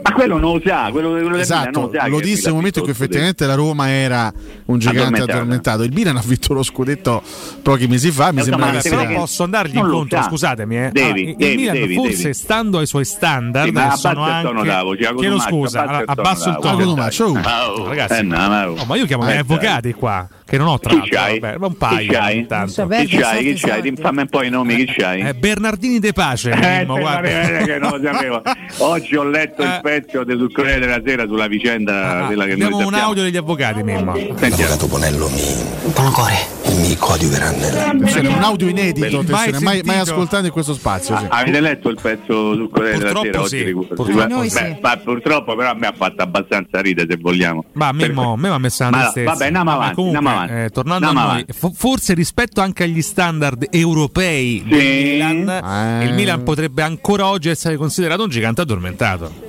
Ma 0.00 0.12
quello 0.12 0.38
non 0.38 0.54
lo 0.54 0.62
sa, 0.64 0.88
quello, 0.90 1.10
quello 1.10 1.36
esatto, 1.36 1.80
non 1.80 1.90
lo 1.90 1.98
sa. 1.98 2.06
lo 2.06 2.20
disse 2.20 2.46
nel 2.46 2.52
ha 2.52 2.54
momento 2.54 2.78
in 2.78 2.84
cui 2.84 2.92
effettivamente 2.92 3.46
la 3.46 3.54
Roma 3.54 3.90
era 3.90 4.32
un 4.66 4.78
gigante 4.78 5.22
addormentato. 5.22 5.82
Il 5.82 5.92
Milan 5.92 6.16
ha 6.16 6.22
vinto 6.24 6.54
lo 6.54 6.62
scudetto 6.62 7.22
pochi 7.62 7.86
mesi 7.88 8.10
fa. 8.10 8.32
Mi 8.32 8.42
sembra 8.42 8.70
che 8.70 8.80
sia. 8.80 9.06
posso 9.06 9.42
andargli 9.42 9.74
non 9.74 9.86
lo 9.86 9.92
incontro, 9.92 10.22
sa. 10.22 10.28
scusatemi. 10.28 10.76
Eh. 10.76 10.90
Devi, 10.92 11.08
Allora, 11.08 11.20
il 11.30 11.36
devi, 11.36 11.56
Milan, 11.56 11.74
devi, 11.74 11.94
forse 11.94 12.22
devi. 12.22 12.34
stando 12.34 12.78
ai 12.78 12.86
suoi 12.86 13.04
standard, 13.04 13.66
Sì, 13.92 13.98
sono 13.98 14.22
anche. 14.22 14.66
Iago 14.66 14.94
Chiedo 14.94 15.40
scusa, 15.40 16.02
abbasso 16.06 16.48
il 16.48 16.58
tono. 16.60 16.94
Ah, 17.42 17.72
Ragazzi, 17.86 18.18
eh, 18.20 18.22
ma, 18.22 18.70
oh. 18.70 18.84
Ma 18.86 18.96
io 18.96 19.04
chiamo 19.06 19.26
gli 19.26 19.32
avvocati 19.36 19.92
qua, 19.92 20.26
che 20.48 20.56
non 20.56 20.66
ho 20.68 20.78
tra 20.78 20.90
Chi 20.90 20.96
l'altro, 20.96 21.18
c'hai? 21.18 21.38
vabbè, 21.40 21.56
ma 21.58 21.66
un 21.66 21.72
Chi 21.72 21.78
paio 21.78 22.12
c'hai? 22.12 22.46
tanto. 22.46 22.56
Non 22.86 22.90
so, 22.92 23.04
Chi 23.04 23.16
c'hai? 23.18 23.44
Chi 23.44 23.54
c'hai? 23.60 23.80
soldi. 23.82 23.92
Fammi 24.00 24.20
un 24.22 24.28
po' 24.28 24.42
i 24.42 24.48
nomi, 24.48 24.76
chi 24.76 24.86
c'hai? 24.96 25.20
Eh, 25.20 25.34
Bernardini 25.34 25.98
De 25.98 26.12
Pace, 26.14 26.50
Eh, 26.50 26.78
Mimmo, 26.78 26.94
se 26.94 27.00
guarda. 27.00 27.28
che 27.64 27.78
non 27.78 27.90
lo 27.90 28.00
sapevo. 28.02 28.42
Oggi 28.78 29.16
ho 29.16 29.24
letto 29.24 29.62
il 29.62 29.68
Eh. 29.68 29.80
pezzo 29.82 30.24
del 30.24 30.50
Corriere 30.52 30.80
della 30.80 31.02
Sera 31.04 31.26
sulla 31.26 31.48
vicenda 31.48 32.24
Ah, 32.24 32.28
della 32.28 32.46
che 32.46 32.52
abbiamo 32.52 32.70
noi 32.70 32.78
un 32.84 32.84
sappiamo. 32.90 33.08
audio 33.10 33.22
degli 33.24 33.36
avvocati, 33.36 33.82
Mimmo. 33.82 34.14
Sentiamo. 34.16 34.38
L'avvocato 34.56 34.86
Bonello 34.86 35.28
mi, 35.28 35.42
Buon 35.94 36.12
cuore. 36.12 36.36
Mi 36.78 36.96
coadiuverà 36.96 37.50
nella... 37.50 37.86
Attenzione, 37.88 38.28
un 38.28 38.42
audio 38.42 38.68
inedito, 38.68 39.22
Mai 39.28 39.52
mai, 39.60 39.80
mai 39.84 39.98
ascoltato 39.98 40.46
in 40.46 40.52
questo 40.52 40.74
spazio. 40.74 41.16
Sì. 41.18 41.24
Ah, 41.28 41.38
Avete 41.38 41.60
letto 41.60 41.88
il 41.88 41.98
pezzo 42.00 42.54
sul 42.54 42.68
Corriere 42.70 42.98
della 42.98 43.12
Purtroppo 43.12 43.46
Sera 43.46 43.64
sì, 43.64 43.72
oggi? 43.72 43.86
Purtroppo 43.94 44.40
Beh, 44.40 44.48
sì. 44.48 44.76
ma 44.80 44.96
purtroppo 44.96 45.56
però 45.56 45.70
a 45.70 45.74
me 45.74 45.86
ha 45.86 45.94
fatto 45.96 46.22
abbastanza 46.22 46.80
ridere 46.80 47.06
se 47.10 47.18
vogliamo. 47.20 47.64
Ma 47.72 47.88
a 47.88 47.92
me 47.92 48.08
mi 48.08 48.48
ha 48.48 48.58
messo 48.58 48.82
una 48.86 48.90
Ma- 48.96 49.02
tristezza. 49.02 49.30
vabbè, 49.32 49.46
andiamo 49.46 49.70
avanti, 49.72 49.94
comunque, 49.94 50.18
andiamo 50.18 50.42
avanti. 50.42 50.64
eh, 50.64 50.70
tornando 50.70 51.06
Andiamo 51.06 51.26
a 51.28 51.32
noi, 51.32 51.40
avanti. 51.42 51.58
fo- 51.58 51.72
forse 51.74 52.14
rispetto 52.14 52.60
anche 52.60 52.82
agli 52.84 53.02
standard 53.02 53.66
europei 53.70 54.64
del 54.66 54.80
Sì. 54.80 54.86
Milan, 54.86 56.00
Eh. 56.00 56.04
il 56.06 56.14
Milan 56.14 56.42
potrebbe 56.42 56.82
ancora 56.82 57.26
oggi 57.26 57.48
essere 57.48 57.76
considerato 57.76 58.22
un 58.22 58.28
gigante 58.28 58.60
addormentato. 58.60 59.47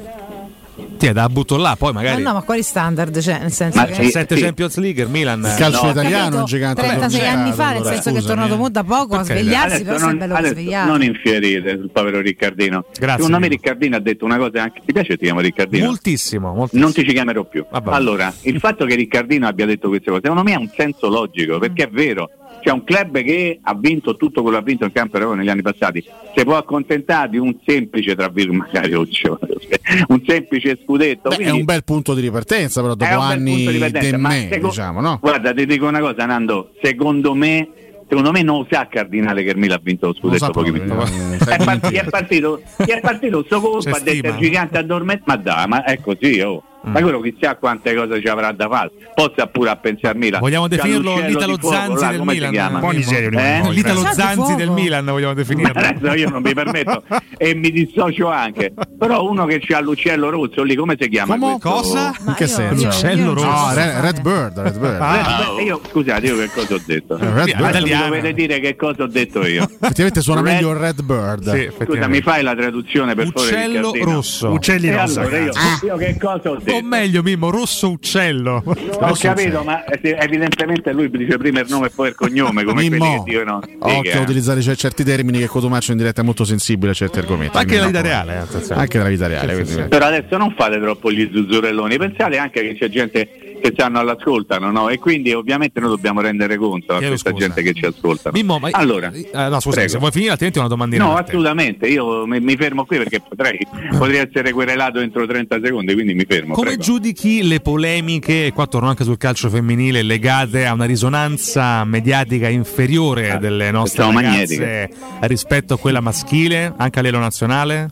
Ti 0.99 1.07
è 1.07 1.13
da 1.13 1.29
butto 1.29 1.55
là, 1.55 1.75
poi 1.77 1.93
Ma 1.93 2.01
magari 2.01 2.21
no, 2.21 2.33
ma 2.33 2.41
quali 2.41 2.61
standard? 2.61 3.17
Cioè, 3.19 3.39
nel 3.39 3.53
senso 3.53 3.79
Ma 3.79 3.85
che. 3.85 3.93
sì. 4.03 4.09
7 4.11 4.35
Champions 4.35 4.75
League, 4.77 5.01
il 5.01 5.09
Milan 5.09 5.39
Il 5.39 5.55
calcio 5.57 5.85
No. 5.85 5.91
italiano 5.91 6.35
è 6.35 6.39
un 6.39 6.45
gigante 6.45 6.81
36 6.81 7.25
anni 7.25 7.51
fa, 7.53 7.67
nel 7.67 7.77
allora, 7.77 7.93
senso 7.93 8.11
che 8.11 8.17
è 8.17 8.19
scusami, 8.19 8.25
tornato 8.27 8.53
eh. 8.53 8.57
mo 8.57 8.69
da 8.69 8.83
poco 8.83 9.15
a 9.15 9.23
Perché? 9.23 9.41
svegliarsi, 9.41 9.83
però 9.83 9.97
si 9.97 10.03
è 10.03 10.07
non, 10.07 10.17
bello 10.17 10.33
adesso 10.35 10.85
non 10.85 11.01
infierite 11.03 11.77
sul 11.79 11.89
povero 11.89 12.19
Riccardino. 12.19 12.85
Grazie, 12.99 13.23
Secondo 13.23 13.39
me. 13.39 13.47
Riccardino 13.47 13.95
ha 13.95 13.99
detto 13.99 14.25
una 14.25 14.37
cosa 14.37 14.61
anche. 14.63 14.81
Ti 14.85 14.91
piace 14.91 15.15
ti 15.17 15.23
chiamo 15.23 15.39
Riccardino? 15.39 15.85
moltissimo, 15.85 16.53
moltissimo. 16.53 16.83
Non 16.83 16.93
ti 16.93 17.05
ci 17.05 17.13
chiamerò 17.13 17.45
più. 17.45 17.65
Vabbè. 17.71 17.91
Allora, 17.93 18.33
il 18.41 18.59
fatto 18.59 18.85
che 18.85 18.95
Riccardino 18.95 19.47
abbia 19.47 19.65
detto 19.65 19.87
queste 19.87 20.09
cose, 20.09 20.21
secondo 20.23 20.43
me 20.43 20.53
ha 20.53 20.59
un 20.59 20.69
senso 20.75 21.07
logico, 21.07 21.59
perché 21.59 21.83
è 21.83 21.89
vero. 21.89 22.29
C'è 22.61 22.71
un 22.71 22.83
club 22.83 23.21
che 23.21 23.59
ha 23.61 23.73
vinto 23.75 24.15
tutto 24.17 24.41
quello 24.41 24.57
che 24.57 24.63
ha 24.63 24.65
vinto 24.65 24.85
in 24.85 24.91
campo 24.91 25.15
europeo 25.17 25.37
negli 25.37 25.49
anni 25.49 25.61
passati, 25.61 26.03
si 26.35 26.43
può 26.43 26.57
accontentare 26.57 27.29
di 27.29 27.37
un 27.37 27.55
semplice, 27.65 28.15
tra 28.15 28.27
virgolette, 28.27 28.89
un 30.09 30.21
semplice 30.25 30.77
scudetto. 30.83 31.29
Beh, 31.29 31.35
è 31.35 31.37
quindi- 31.37 31.59
un 31.59 31.65
bel 31.65 31.83
punto 31.83 32.13
di 32.13 32.21
ripartenza, 32.21 32.81
però 32.81 32.93
è 32.93 32.97
dopo 32.97 33.19
anni 33.19 33.65
di 33.65 34.11
me, 34.17 34.47
seco- 34.51 34.67
diciamo, 34.67 35.01
no? 35.01 35.17
Guarda, 35.21 35.53
ti 35.53 35.65
dico 35.65 35.87
una 35.87 35.99
cosa, 35.99 36.25
Nando, 36.25 36.71
secondo 36.81 37.33
me, 37.33 37.69
secondo 38.07 38.31
me 38.31 38.41
non 38.41 38.65
sa 38.69 38.87
Cardinale 38.87 39.43
che 39.43 39.51
il 39.51 39.57
Milan 39.57 39.77
ha 39.77 39.81
vinto 39.83 40.07
lo 40.07 40.11
lo 40.13 40.17
scudetto 40.17 40.51
pochi 40.51 40.71
proprio, 40.71 40.93
non- 40.95 41.33
È, 41.33 41.37
sai 41.37 41.57
par- 41.57 41.67
niente. 41.67 41.89
gli 41.91 41.95
è 41.95 42.09
partito, 42.09 42.61
è 42.77 42.99
partito 42.99 43.43
sto 43.45 43.61
colpo, 43.61 43.89
ha 43.89 43.99
detto 43.99 44.27
il 44.27 44.35
gigante 44.37 44.77
addormentato, 44.77 45.31
ma 45.31 45.35
dai, 45.37 45.67
ma 45.67 45.83
è 45.83 45.99
così, 45.99 46.39
oh. 46.41 46.63
Ma 46.81 47.01
quello 47.01 47.19
chissà 47.21 47.55
quante 47.55 47.93
cose 47.95 48.19
ci 48.21 48.27
avrà 48.27 48.51
da 48.51 48.67
fare. 48.67 48.91
Possa 49.13 49.47
pure 49.47 49.69
a 49.69 49.75
pensarmi 49.75 50.29
là. 50.29 50.39
Vogliamo 50.39 50.67
C'ha 50.67 50.75
definirlo 50.75 51.11
l'uccello 51.11 51.27
l'Italo 51.29 51.53
di 51.55 51.59
fuoco, 51.61 51.75
Zanzi 51.75 52.01
là, 52.03 52.09
del 52.09 52.19
come 52.19 52.31
si 52.31 52.37
Milan? 52.37 52.51
chiama? 52.51 52.79
Buoni 52.79 53.03
serio, 53.03 53.39
Eh? 53.39 53.61
L'Italo 53.71 53.99
Sa 54.01 54.09
di 54.09 54.15
Zanzi 54.15 54.35
fuoco. 54.35 54.55
del 54.55 54.69
Milan 54.71 55.05
vogliamo 55.05 55.33
definirlo. 55.33 55.79
Adesso 55.79 56.13
io 56.15 56.29
non 56.29 56.41
mi 56.41 56.53
permetto 56.53 57.03
e 57.37 57.53
mi 57.55 57.71
dissocio 57.71 58.27
anche. 58.29 58.73
Però 58.97 59.23
uno 59.29 59.45
che 59.45 59.59
c'ha 59.61 59.79
l'uccello 59.81 60.29
rosso 60.29 60.63
lì, 60.63 60.75
come 60.75 60.95
si 60.99 61.09
chiama? 61.09 61.37
Come? 61.37 61.57
Cosa? 61.59 62.13
In 62.27 62.33
che 62.35 62.47
senso? 62.47 62.81
io- 62.83 62.87
Uccello 62.89 63.21
io- 63.21 63.33
rosso. 63.33 63.45
No, 63.47 63.73
Red, 63.73 63.95
Red 63.99 64.21
Bird, 64.21 64.59
Red 64.59 64.77
Bird. 64.79 64.97
Ah, 65.01 65.51
Beh, 65.57 65.63
io, 65.63 65.81
scusate, 65.89 66.25
io 66.25 66.37
che 66.37 66.49
cosa 66.53 66.73
ho 66.75 66.81
detto? 66.85 67.17
Red 67.17 67.45
Sì, 67.47 67.55
Bird. 67.55 67.81
Mi 67.83 67.97
dovete 67.97 68.33
dire 68.33 68.59
che 68.59 68.75
cosa 68.75 69.03
ho 69.03 69.07
detto 69.07 69.45
io. 69.45 69.63
Effettivamente 69.63 70.21
suona 70.21 70.41
Red- 70.41 70.53
meglio 70.53 70.77
Red 70.77 71.01
Bird. 71.01 71.53
Sì, 71.53 71.69
Scusa, 71.85 72.07
mi 72.07 72.21
fai 72.21 72.41
la 72.43 72.55
traduzione 72.55 73.15
per 73.15 73.27
favore? 73.33 73.55
Uccello 73.55 73.93
rosso. 74.03 74.49
Uccelli 74.51 74.89
rosa. 74.91 75.21
allora 75.21 75.37
io, 75.39 75.51
cazzo. 75.51 75.85
io 75.85 75.95
che 75.97 76.17
cosa 76.19 76.49
ho 76.51 76.55
detto? 76.55 76.68
O 76.71 76.81
meglio, 76.81 77.21
Mimmo, 77.23 77.49
rosso 77.49 77.89
uccello. 77.91 78.63
Ho 78.65 79.13
capito, 79.19 79.63
ma 79.63 79.83
eh, 79.85 80.17
evidentemente 80.19 80.91
lui 80.93 81.09
dice 81.09 81.37
prima 81.37 81.59
il 81.61 81.67
nome 81.69 81.87
e 81.87 81.89
poi 81.89 82.09
il 82.09 82.15
cognome, 82.15 82.63
come 82.63 82.73
quelli 82.73 82.89
Mimmo, 82.89 83.23
che 83.23 83.31
dicono. 83.31 83.61
occhio 83.79 84.17
a 84.19 84.21
utilizzare 84.21 84.61
cer- 84.61 84.77
certi 84.77 85.03
termini 85.03 85.39
che 85.39 85.47
Cotumaccio 85.47 85.91
in 85.91 85.97
diretta 85.97 86.21
è 86.21 86.23
molto 86.23 86.43
sensibile 86.43 86.91
a 86.91 86.93
certi 86.93 87.19
argomenti. 87.19 87.57
Anche 87.57 87.73
nella 87.75 87.87
vita 87.87 88.01
reale, 88.01 88.33
eh, 88.33 88.37
attenzione. 88.37 88.81
Anche 88.81 88.97
nella 88.97 89.09
vita 89.09 89.27
reale. 89.27 89.53
quindi- 89.63 89.87
Però 89.87 90.05
adesso 90.05 90.37
non 90.37 90.53
fate 90.57 90.79
troppo 90.79 91.11
gli 91.11 91.29
zuzzurelloni, 91.33 91.97
pensate 91.97 92.37
anche 92.37 92.61
che 92.61 92.75
c'è 92.77 92.89
gente 92.89 93.48
che 93.59 93.71
stanno 93.73 93.99
all'ascoltano, 93.99 94.71
no? 94.71 94.89
E 94.89 94.99
quindi 94.99 95.33
ovviamente 95.33 95.79
noi 95.79 95.89
dobbiamo 95.89 96.21
rendere 96.21 96.57
conto 96.57 96.95
a 96.95 97.01
questa 97.01 97.31
gente 97.33 97.61
che 97.61 97.73
ci 97.73 97.85
ascolta. 97.85 98.31
Mimmo, 98.33 98.59
ma 98.59 98.69
allora, 98.71 99.11
eh, 99.11 99.29
no, 99.33 99.59
scusa, 99.59 99.87
se 99.87 99.97
vuoi 99.97 100.11
finire, 100.11 100.31
altrimenti 100.31 100.59
una 100.59 100.67
domandina. 100.67 101.03
No, 101.03 101.15
assolutamente, 101.15 101.87
io 101.87 102.25
mi, 102.25 102.39
mi 102.39 102.55
fermo 102.55 102.85
qui 102.85 102.97
perché 102.97 103.21
potrei, 103.21 103.59
potrei 103.97 104.27
essere 104.27 104.51
querelato 104.51 104.99
entro 104.99 105.25
30 105.25 105.59
secondi, 105.63 105.93
quindi 105.93 106.13
mi 106.13 106.25
fermo. 106.27 106.53
Come 106.53 106.67
prego. 106.67 106.83
giudichi 106.83 107.47
le 107.47 107.59
polemiche, 107.59 108.47
e 108.47 108.53
qua 108.53 108.67
torno 108.67 108.89
anche 108.89 109.03
sul 109.03 109.17
calcio 109.17 109.49
femminile, 109.49 110.01
legate 110.01 110.65
a 110.65 110.73
una 110.73 110.85
risonanza 110.85 111.83
mediatica 111.83 112.47
inferiore 112.47 113.31
Ah, 113.31 113.37
delle 113.37 113.71
nostre 113.71 114.03
pensavo 114.03 114.19
ragazze 114.19 114.89
rispetto 115.21 115.73
a 115.73 115.77
quella 115.77 116.01
maschile, 116.01 116.73
anche 116.77 116.99
a 116.99 117.01
livello 117.01 117.21
nazionale? 117.21 117.89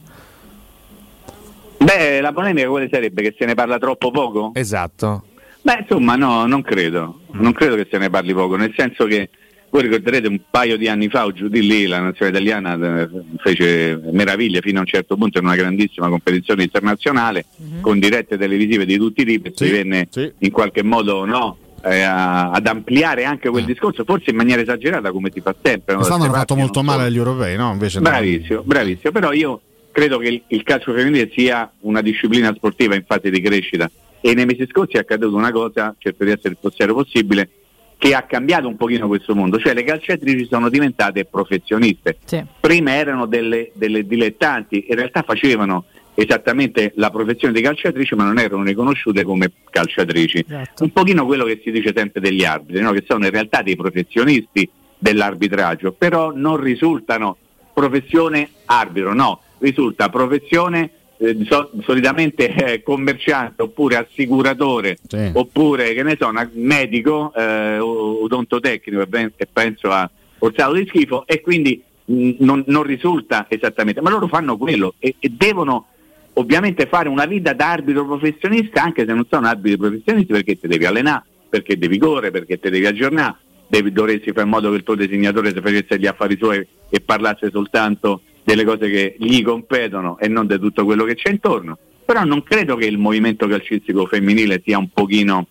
Beh, 1.77 2.21
la 2.21 2.33
polemica 2.33 2.67
quale 2.67 2.89
sarebbe? 2.91 3.21
Che 3.21 3.35
se 3.37 3.45
ne 3.45 3.53
parla 3.53 3.77
troppo 3.77 4.11
poco? 4.11 4.51
Esatto. 4.53 5.23
Beh, 5.67 5.79
insomma, 5.81 6.15
no, 6.15 6.45
non 6.45 6.61
credo. 6.61 7.19
Non 7.33 7.51
credo 7.51 7.75
che 7.75 7.87
se 7.91 7.97
ne 7.97 8.09
parli 8.09 8.31
poco, 8.33 8.55
nel 8.55 8.73
senso 8.73 9.03
che 9.03 9.29
voi 9.69 9.81
ricorderete 9.81 10.25
un 10.29 10.39
paio 10.49 10.77
di 10.77 10.87
anni 10.87 11.09
fa, 11.09 11.25
o 11.25 11.33
giù 11.33 11.49
di 11.49 11.61
lì, 11.67 11.87
la 11.87 11.99
nazionale 11.99 12.37
italiana 12.39 13.01
eh, 13.01 13.09
fece 13.39 13.99
meraviglie 14.13 14.61
fino 14.61 14.77
a 14.77 14.81
un 14.83 14.87
certo 14.87 15.17
punto 15.17 15.39
in 15.39 15.43
una 15.45 15.57
grandissima 15.57 16.07
competizione 16.07 16.63
internazionale 16.63 17.43
con 17.81 17.99
dirette 17.99 18.37
televisive 18.37 18.85
di 18.85 18.95
tutti 18.95 19.23
i 19.23 19.25
tipi 19.25 19.51
Sì, 19.53 19.65
si 19.65 19.71
venne 19.71 20.07
sì. 20.09 20.31
in 20.37 20.51
qualche 20.51 20.83
modo 20.83 21.25
no, 21.25 21.57
eh, 21.83 21.99
a- 22.01 22.49
ad 22.51 22.65
ampliare 22.65 23.25
anche 23.25 23.49
quel 23.49 23.65
discorso, 23.65 24.05
forse 24.05 24.29
in 24.29 24.37
maniera 24.37 24.61
esagerata 24.61 25.11
come 25.11 25.31
si 25.33 25.41
fa 25.41 25.53
sempre. 25.61 25.95
no? 25.95 25.99
Quest'anno 25.99 26.23
Da 26.23 26.29
hanno 26.29 26.37
fatto 26.39 26.55
molto 26.55 26.81
male 26.81 27.03
agli 27.03 27.17
europei, 27.17 27.57
no? 27.57 27.73
Invece. 27.73 27.99
Bravissimo, 27.99 28.61
bravissimo, 28.63 29.11
però 29.11 29.33
io 29.33 29.59
credo 29.91 30.17
che 30.17 30.29
il, 30.29 30.41
il 30.47 30.63
calcio 30.63 30.93
femminile 30.93 31.29
sia 31.35 31.69
una 31.81 31.99
disciplina 32.01 32.53
sportiva 32.55 32.95
in 32.95 33.03
fase 33.05 33.29
di 33.29 33.41
crescita 33.41 33.91
e 34.21 34.33
nei 34.33 34.45
mesi 34.45 34.67
scorsi 34.69 34.97
è 34.97 34.99
accaduto 34.99 35.35
una 35.35 35.51
cosa, 35.51 35.95
cerco 35.97 36.23
di 36.23 36.31
essere 36.31 36.49
il 36.49 36.57
più 36.59 36.69
serio 36.71 36.93
possibile, 36.93 37.49
che 37.97 38.13
ha 38.13 38.23
cambiato 38.23 38.67
un 38.67 38.77
pochino 38.77 39.07
questo 39.07 39.33
mondo, 39.33 39.57
cioè 39.59 39.73
le 39.73 39.83
calciatrici 39.83 40.47
sono 40.49 40.69
diventate 40.69 41.25
professioniste. 41.25 42.17
Sì. 42.25 42.43
Prima 42.59 42.93
erano 42.93 43.25
delle, 43.25 43.71
delle 43.73 44.05
dilettanti, 44.05 44.85
in 44.87 44.95
realtà 44.95 45.23
facevano 45.23 45.85
esattamente 46.13 46.93
la 46.95 47.11
professione 47.11 47.53
di 47.53 47.61
calciatrici 47.61 48.15
ma 48.15 48.23
non 48.23 48.39
erano 48.39 48.63
riconosciute 48.63 49.23
come 49.23 49.51
calciatrici. 49.69 50.45
Esatto. 50.47 50.83
Un 50.83 50.91
pochino 50.91 51.25
quello 51.25 51.45
che 51.45 51.61
si 51.63 51.71
dice 51.71 51.93
sempre 51.95 52.21
degli 52.21 52.43
arbitri, 52.43 52.81
no? 52.81 52.91
che 52.91 53.03
sono 53.07 53.25
in 53.25 53.31
realtà 53.31 53.61
dei 53.61 53.75
professionisti 53.75 54.67
dell'arbitraggio, 54.97 55.91
però 55.91 56.31
non 56.35 56.57
risultano 56.57 57.37
professione 57.73 58.49
arbitro, 58.65 59.13
no, 59.13 59.41
risulta 59.59 60.09
professione 60.09 60.89
eh, 61.19 61.37
so- 61.47 61.71
solitamente 61.83 62.53
eh, 62.53 62.83
commerciante 62.83 63.61
oppure 63.63 63.97
assicuratore 63.97 64.97
Sì. 65.07 65.29
oppure 65.33 65.93
che 65.93 66.03
ne 66.03 66.15
so, 66.19 66.27
una- 66.27 66.49
medico, 66.53 67.33
eh, 67.35 67.77
odontotecnico 67.79 69.01
e 69.01 69.31
e 69.35 69.47
penso 69.51 69.91
a 69.91 70.09
Orsato 70.39 70.73
di 70.73 70.85
schifo 70.87 71.25
e 71.25 71.41
quindi 71.41 71.81
mh, 72.05 72.35
non, 72.39 72.63
non 72.67 72.83
risulta 72.83 73.47
esattamente, 73.49 74.01
ma 74.01 74.09
loro 74.11 74.27
fanno 74.27 74.55
quello 74.57 74.93
e, 74.99 75.15
e 75.19 75.29
devono 75.35 75.87
ovviamente 76.33 76.85
fare 76.85 77.09
una 77.09 77.25
vita 77.25 77.53
da 77.53 77.71
arbitro 77.71 78.05
professionista 78.05 78.83
anche 78.83 79.05
se 79.05 79.13
non 79.13 79.25
sono 79.29 79.47
arbitri 79.47 79.77
professionisti 79.77 80.31
perché 80.31 80.59
ti 80.59 80.67
devi 80.67 80.85
allenare, 80.85 81.23
perché 81.49 81.77
devi 81.79 81.97
correre, 81.97 82.29
perché 82.29 82.59
ti 82.59 82.69
devi 82.69 82.85
aggiornare, 82.85 83.35
devi, 83.67 83.91
dovresti 83.91 84.31
fare 84.31 84.43
in 84.43 84.49
modo 84.49 84.69
che 84.69 84.75
il 84.75 84.83
tuo 84.83 84.93
disegnatore 84.93 85.51
si 85.51 85.59
facesse 85.61 85.97
gli 85.97 86.05
affari 86.05 86.37
suoi 86.37 86.65
e 86.89 86.99
parlasse 86.99 87.49
soltanto 87.51 88.21
delle 88.47 88.63
cose 88.63 88.89
che 88.89 89.15
gli 89.19 89.41
competono 89.43 90.17
e 90.19 90.29
non 90.29 90.47
di 90.47 90.57
tutto 90.57 90.85
quello 90.85 91.03
che 91.03 91.15
c'è 91.15 91.29
intorno. 91.31 91.77
Però 92.05 92.23
non 92.23 92.43
credo 92.43 92.77
che 92.77 92.85
il 92.85 92.97
movimento 92.97 93.45
calcistico 93.45 94.05
femminile 94.05 94.61
sia 94.63 94.77
un 94.77 94.87
pochino 94.89 95.47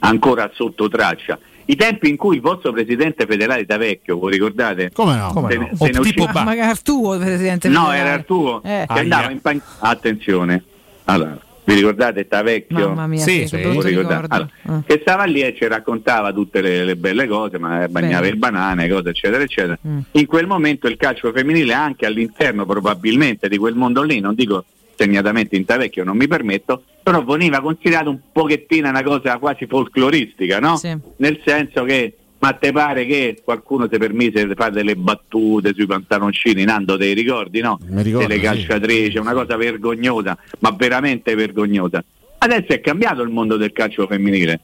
ancora 0.00 0.50
sotto 0.52 0.88
traccia. 0.88 1.38
I 1.66 1.76
tempi 1.76 2.08
in 2.08 2.16
cui 2.16 2.34
il 2.34 2.40
vostro 2.42 2.72
presidente 2.72 3.24
federale 3.24 3.64
da 3.64 3.76
vecchio, 3.76 4.18
voi 4.18 4.32
ricordate? 4.32 4.90
Come 4.92 5.14
no? 5.16 5.30
Come 5.32 5.52
Se 5.52 5.56
no? 5.58 5.68
se 5.76 5.90
ne 5.92 6.00
tipo 6.00 6.26
Ba- 6.26 6.42
magari 6.42 6.68
Artuo, 6.70 7.16
presidente. 7.18 7.68
No, 7.68 7.84
federale. 7.84 7.98
era 8.00 8.12
Arturo 8.14 8.62
Eh. 8.64 8.84
che 8.92 8.98
andava 8.98 9.30
in 9.30 9.40
pan- 9.40 9.62
Attenzione, 9.78 10.64
allora, 11.04 11.38
vi 11.64 11.74
ricordate 11.74 12.26
Tavecchio? 12.26 12.88
Mamma 12.88 13.06
mia, 13.06 13.20
Sì, 13.22 13.46
sì. 13.46 13.56
Allora, 13.56 13.88
Eh. 13.88 14.80
che 14.86 14.98
stava 15.00 15.24
lì 15.24 15.42
e 15.42 15.54
ci 15.56 15.66
raccontava 15.66 16.32
tutte 16.32 16.60
le, 16.60 16.84
le 16.84 16.96
belle 16.96 17.26
cose, 17.26 17.58
ma 17.58 17.86
bagnava 17.88 18.20
Bene. 18.22 18.28
il 18.32 18.36
banane, 18.36 18.88
cose 18.88 19.10
eccetera 19.10 19.42
eccetera. 19.42 19.78
Mm. 19.86 19.98
In 20.12 20.26
quel 20.26 20.46
momento 20.46 20.88
il 20.88 20.96
calcio 20.96 21.30
femminile 21.32 21.72
anche 21.72 22.06
all'interno 22.06 22.66
probabilmente 22.66 23.48
di 23.48 23.58
quel 23.58 23.74
mondo 23.74 24.02
lì, 24.02 24.18
non 24.20 24.34
dico 24.34 24.64
segnatamente 24.96 25.56
in 25.56 25.64
Tavecchio, 25.64 26.04
non 26.04 26.16
mi 26.16 26.28
permetto, 26.28 26.82
però 27.02 27.24
veniva 27.24 27.60
considerato 27.60 28.10
un 28.10 28.18
pochettino 28.30 28.88
una 28.88 29.02
cosa 29.02 29.38
quasi 29.38 29.66
folcloristica, 29.66 30.58
no? 30.60 30.76
Sì. 30.76 30.96
Nel 31.16 31.40
senso 31.44 31.84
che 31.84 32.16
ma 32.42 32.54
te 32.54 32.72
pare 32.72 33.06
che 33.06 33.40
qualcuno 33.44 33.88
si 33.88 33.98
permise 33.98 34.44
di 34.48 34.54
fare 34.54 34.72
delle 34.72 34.96
battute 34.96 35.72
sui 35.74 35.86
pantaloncini, 35.86 36.64
Nando, 36.64 36.98
te 36.98 37.12
ricordi, 37.12 37.60
no? 37.60 37.78
Mi 37.86 38.02
ricordo, 38.02 38.26
delle 38.26 38.40
sì. 38.40 38.44
calciatrici, 38.46 39.18
una 39.18 39.32
cosa 39.32 39.56
vergognosa, 39.56 40.36
ma 40.58 40.74
veramente 40.76 41.36
vergognosa. 41.36 42.02
Adesso 42.38 42.72
è 42.72 42.80
cambiato 42.80 43.22
il 43.22 43.30
mondo 43.30 43.56
del 43.56 43.70
calcio 43.70 44.08
femminile. 44.08 44.60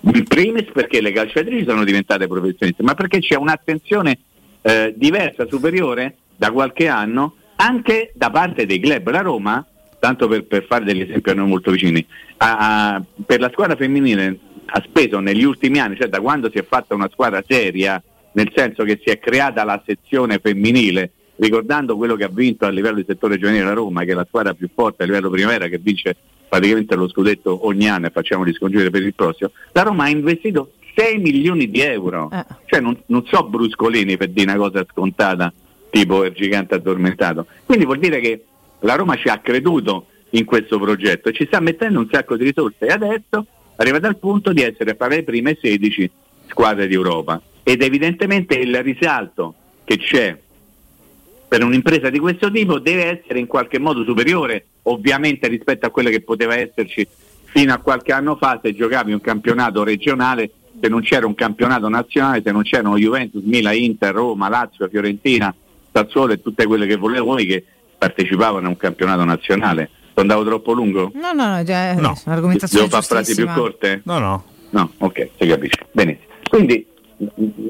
In 0.00 0.24
primis 0.24 0.66
perché 0.70 1.00
le 1.00 1.10
calciatrici 1.12 1.64
sono 1.66 1.84
diventate 1.84 2.26
professioniste, 2.26 2.82
ma 2.82 2.92
perché 2.92 3.20
c'è 3.20 3.36
un'attenzione 3.36 4.18
eh, 4.60 4.92
diversa, 4.94 5.46
superiore 5.46 6.16
da 6.36 6.50
qualche 6.50 6.86
anno 6.86 7.36
anche 7.56 8.12
da 8.14 8.30
parte 8.30 8.66
dei 8.66 8.78
club. 8.78 9.08
La 9.08 9.22
Roma, 9.22 9.66
tanto 9.98 10.28
per, 10.28 10.44
per 10.44 10.66
fare 10.66 10.84
degli 10.84 11.00
esempi 11.00 11.30
a 11.30 11.34
noi 11.34 11.48
molto 11.48 11.70
vicini, 11.70 12.06
ha- 12.36 12.94
ha- 12.94 13.02
per 13.24 13.40
la 13.40 13.48
squadra 13.50 13.74
femminile 13.74 14.38
ha 14.66 14.82
speso 14.86 15.20
negli 15.20 15.44
ultimi 15.44 15.78
anni, 15.78 15.96
cioè 15.96 16.08
da 16.08 16.20
quando 16.20 16.50
si 16.50 16.58
è 16.58 16.64
fatta 16.64 16.94
una 16.94 17.08
squadra 17.10 17.42
seria, 17.46 18.02
nel 18.32 18.52
senso 18.54 18.84
che 18.84 19.00
si 19.02 19.10
è 19.10 19.18
creata 19.18 19.64
la 19.64 19.82
sezione 19.84 20.38
femminile, 20.38 21.10
ricordando 21.36 21.96
quello 21.96 22.16
che 22.16 22.24
ha 22.24 22.30
vinto 22.30 22.66
a 22.66 22.70
livello 22.70 22.96
di 22.96 23.04
settore 23.06 23.38
giovanile 23.38 23.64
la 23.64 23.72
Roma, 23.72 24.04
che 24.04 24.12
è 24.12 24.14
la 24.14 24.26
squadra 24.26 24.54
più 24.54 24.68
forte 24.74 25.02
a 25.02 25.06
livello 25.06 25.30
primavera 25.30 25.68
che 25.68 25.78
vince 25.78 26.16
praticamente 26.48 26.94
lo 26.94 27.08
scudetto 27.08 27.66
ogni 27.66 27.88
anno 27.88 28.06
e 28.06 28.10
facciamo 28.10 28.46
gli 28.46 28.52
scongiuri 28.52 28.90
per 28.90 29.02
il 29.02 29.14
prossimo, 29.14 29.50
la 29.72 29.82
Roma 29.82 30.04
ha 30.04 30.08
investito 30.08 30.72
6 30.94 31.18
milioni 31.18 31.70
di 31.70 31.80
euro. 31.80 32.30
Eh. 32.32 32.44
Cioè 32.66 32.80
non, 32.80 32.96
non 33.06 33.24
so 33.26 33.44
bruscolini 33.44 34.16
per 34.16 34.30
dire 34.30 34.50
una 34.50 34.60
cosa 34.60 34.86
scontata 34.90 35.52
tipo 35.90 36.24
il 36.24 36.32
gigante 36.32 36.74
addormentato. 36.74 37.46
Quindi 37.64 37.84
vuol 37.84 37.98
dire 37.98 38.20
che 38.20 38.44
la 38.80 38.94
Roma 38.94 39.16
ci 39.16 39.28
ha 39.28 39.38
creduto 39.38 40.06
in 40.30 40.44
questo 40.44 40.78
progetto 40.78 41.28
e 41.28 41.32
ci 41.32 41.46
sta 41.46 41.60
mettendo 41.60 42.00
un 42.00 42.08
sacco 42.10 42.36
di 42.36 42.44
risorse 42.44 42.86
e 42.86 42.92
adesso 42.92 43.46
arriva 43.76 43.98
dal 43.98 44.16
punto 44.16 44.52
di 44.52 44.62
essere 44.62 44.94
fra 44.94 45.08
le 45.08 45.22
prime 45.22 45.56
16 45.60 46.10
squadre 46.48 46.86
d'Europa 46.86 47.40
ed 47.62 47.82
evidentemente 47.82 48.54
il 48.54 48.82
risalto 48.82 49.54
che 49.84 49.98
c'è 49.98 50.38
per 51.48 51.62
un'impresa 51.62 52.10
di 52.10 52.18
questo 52.18 52.50
tipo 52.50 52.78
deve 52.78 53.20
essere 53.20 53.38
in 53.38 53.46
qualche 53.46 53.78
modo 53.78 54.04
superiore 54.04 54.66
ovviamente 54.82 55.48
rispetto 55.48 55.86
a 55.86 55.90
quello 55.90 56.10
che 56.10 56.20
poteva 56.20 56.56
esserci 56.56 57.06
fino 57.44 57.72
a 57.72 57.78
qualche 57.78 58.12
anno 58.12 58.36
fa 58.36 58.60
se 58.62 58.74
giocavi 58.74 59.12
un 59.12 59.20
campionato 59.20 59.82
regionale, 59.82 60.50
se 60.80 60.88
non 60.88 61.00
c'era 61.00 61.26
un 61.26 61.34
campionato 61.34 61.88
nazionale, 61.88 62.42
se 62.44 62.52
non 62.52 62.62
c'erano 62.62 62.98
Juventus, 62.98 63.42
Milan, 63.44 63.74
Inter, 63.74 64.14
Roma, 64.14 64.48
Lazio, 64.48 64.88
Fiorentina, 64.88 65.54
Sassuolo 65.90 66.34
e 66.34 66.42
tutte 66.42 66.66
quelle 66.66 66.86
che 66.86 66.96
volevo 66.96 67.26
voi 67.26 67.46
che 67.46 67.64
partecipavano 67.96 68.66
a 68.66 68.70
un 68.70 68.76
campionato 68.76 69.24
nazionale. 69.24 69.90
Andavo 70.20 70.44
troppo 70.44 70.72
lungo? 70.72 71.10
No, 71.14 71.32
no, 71.32 71.56
no, 71.56 71.62
già, 71.62 71.92
No. 71.94 72.12
eh, 72.26 72.30
argomentazione 72.30 72.86
Devo 72.88 73.00
fare 73.02 73.22
frasi 73.22 73.34
più 73.34 73.46
corte? 73.52 74.00
No, 74.04 74.18
no. 74.18 74.44
No, 74.70 74.90
ok, 74.98 75.28
si 75.38 75.46
capisce. 75.46 75.86
Benissimo. 75.92 76.24
Quindi 76.48 76.86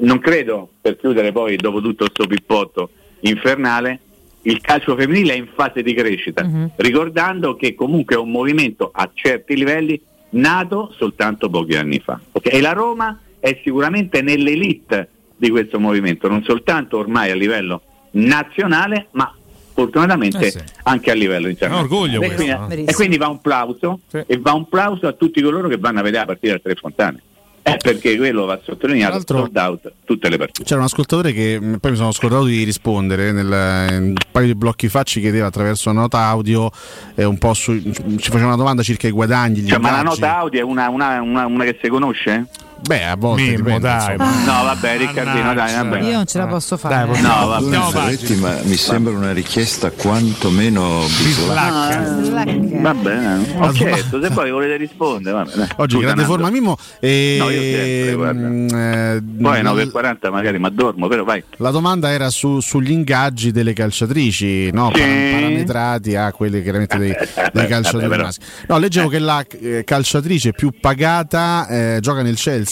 non 0.01 0.19
credo, 0.19 0.69
per 0.81 0.97
chiudere 0.97 1.31
poi 1.31 1.55
dopo 1.57 1.81
tutto 1.81 2.05
questo 2.05 2.25
pippotto 2.27 2.89
infernale, 3.21 3.99
il 4.43 4.61
calcio 4.61 4.95
femminile 4.95 5.33
è 5.33 5.37
in 5.37 5.47
fase 5.53 5.81
di 5.83 5.93
crescita, 5.93 6.43
Mhm. 6.43 6.71
ricordando 6.77 7.55
che 7.55 7.75
comunque 7.75 8.15
è 8.15 8.19
un 8.19 8.31
movimento 8.31 8.91
a 8.93 9.09
certi 9.13 9.55
livelli 9.55 9.99
nato 10.31 10.93
soltanto 10.97 11.49
pochi 11.49 11.75
anni 11.75 11.99
fa. 11.99 12.19
ok? 12.31 12.47
E 12.53 12.61
la 12.61 12.71
Roma 12.73 13.19
è 13.39 13.59
sicuramente 13.63 14.21
nell'elite 14.21 15.09
di 15.35 15.49
questo 15.49 15.79
movimento, 15.79 16.27
non 16.27 16.43
soltanto 16.43 16.97
ormai 16.97 17.29
a 17.31 17.35
livello 17.35 17.81
nazionale, 18.11 19.07
ma 19.11 19.33
fortunatamente 19.81 20.47
Eh 20.47 20.51
sì. 20.51 20.59
anche 20.83 21.11
a 21.11 21.13
livello 21.13 21.47
internazionale. 21.49 21.93
orgoglio 21.93 22.21
e, 22.21 22.33
questo, 22.33 22.57
quindi, 22.67 22.83
e 22.89 22.93
quindi 22.95 23.17
va 23.17 23.27
un 23.27 23.39
plauso 23.41 23.99
Sì. 24.07 24.23
e 24.25 24.39
va 24.39 24.53
un 24.53 24.67
plauso 24.67 25.05
a 25.05 25.13
tutti 25.13 25.39
coloro 25.39 25.67
che 25.67 25.77
vanno 25.77 25.99
a 25.99 26.01
vedere 26.01 26.21
la 26.25 26.25
partita 26.31 26.53
al 26.53 26.61
Tre 26.61 26.73
Fontane. 26.75 27.21
Eh, 27.61 27.75
perché 27.75 28.15
quello 28.15 28.45
va 28.45 28.57
sottolineato, 28.63 29.15
l'altro- 29.15 29.37
sold 29.39 29.57
out 29.57 29.91
tutte 30.05 30.29
le 30.29 30.37
partite. 30.37 30.63
C'era 30.63 30.79
un 30.79 30.85
ascoltatore 30.85 31.33
che 31.33 31.59
mh, 31.59 31.77
poi 31.79 31.91
mi 31.91 31.97
sono 31.97 32.13
scordato 32.13 32.45
di 32.45 32.63
rispondere 32.63 33.33
nel, 33.33 33.91
in 33.91 34.03
un 34.03 34.13
paio 34.31 34.45
di 34.45 34.55
blocchi 34.55 34.87
fa 34.87 35.03
ci 35.03 35.19
chiedeva 35.19 35.47
attraverso 35.47 35.89
una 35.89 35.99
nota 36.01 36.19
audio 36.21 36.71
eh, 37.15 37.25
un 37.25 37.37
po' 37.37 37.53
su, 37.53 37.73
ci 37.77 38.29
faceva 38.31 38.45
una 38.45 38.55
domanda 38.55 38.83
circa 38.83 39.07
i 39.07 39.11
guadagni. 39.11 39.59
Gli 39.59 39.67
Cioè, 39.67 39.79
ma 39.79 39.91
la 39.91 40.01
nota 40.01 40.37
audio 40.37 40.61
è 40.61 40.63
una, 40.63 40.87
una- 40.87 41.21
una- 41.21 41.45
una 41.45 41.63
che 41.65 41.77
si 41.81 41.89
conosce? 41.89 42.47
Beh, 42.79 43.03
a 43.03 43.15
volte 43.17 43.41
Mimmo, 43.41 43.57
dipende, 43.57 43.79
dai, 43.79 44.11
insomma. 44.15 44.43
No, 44.59 44.63
vabbè, 44.63 44.97
Riccardino, 44.97 45.53
dai, 45.53 45.73
vabbè. 45.73 46.01
Io 46.03 46.11
non 46.13 46.25
ce 46.25 46.37
la 46.37 46.47
posso 46.47 46.77
fare. 46.77 47.05
Dai, 47.07 47.17
eh. 47.17 47.21
No, 47.21 47.47
vabbè. 47.47 47.63
Andiamo 47.63 47.89
Ferretti, 47.89 48.35
ma 48.35 48.55
mi 48.63 48.75
sembra 48.75 49.13
una 49.13 49.33
richiesta 49.33 49.91
quantomeno 49.91 50.99
bislacca. 51.01 51.97
Bislacca. 51.97 52.23
Slacca. 52.23 52.81
Va 52.81 52.93
bene, 52.93 53.55
ho 53.57 53.69
chiesto, 53.71 54.21
se 54.21 54.29
poi 54.29 54.51
volete 54.51 54.77
rispondere, 54.77 55.35
va 55.35 55.43
bene. 55.43 55.67
Oggi 55.77 55.95
Scusa, 55.95 56.05
grande 56.05 56.23
forma 56.23 56.49
Mimmo. 56.49 56.77
E, 56.99 57.35
No, 57.39 57.49
io 57.49 57.61
sempre, 57.61 58.13
guarda. 58.15 58.47
mh, 58.47 58.67
eh, 58.69 59.23
Poi 59.41 59.61
l- 59.61 59.65
9.40 59.91 60.31
magari, 60.31 60.59
ma 60.59 60.69
dormo, 60.69 61.07
però 61.07 61.23
vai. 61.23 61.43
La 61.57 61.71
domanda 61.71 62.11
era 62.11 62.29
su- 62.29 62.59
sugli 62.61 62.91
ingaggi 62.91 63.51
delle 63.51 63.73
calciatrici, 63.73 64.71
no? 64.71 64.91
Sì. 64.93 65.01
Param- 65.01 65.31
parametrati 65.31 66.15
a 66.15 66.31
quelli 66.31 66.61
chiaramente 66.61 66.97
dei, 66.97 67.13
dei 67.51 67.67
calciatori 67.67 68.07
maschi. 68.07 68.45
No, 68.67 68.77
leggevo 68.77 69.09
che 69.09 69.19
la 69.19 69.43
eh, 69.59 69.83
calciatrice 69.83 70.51
più 70.53 70.71
pagata 70.79 71.67
eh, 71.67 71.97
gioca 72.01 72.21
nel 72.21 72.35
Chelsea. 72.35 72.65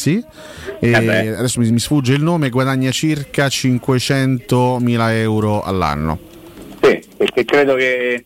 E 0.80 0.90
Eh 0.90 1.30
adesso 1.30 1.60
mi, 1.60 1.72
mi 1.72 1.80
sfugge 1.80 2.14
il 2.14 2.22
nome, 2.22 2.50
guadagna 2.50 2.92
circa 2.92 3.48
500.000 3.48 5.10
euro 5.12 5.62
all'anno. 5.64 6.20
Sì, 6.82 7.02
perché 7.18 7.46
credo 7.46 7.75
che 7.75 8.25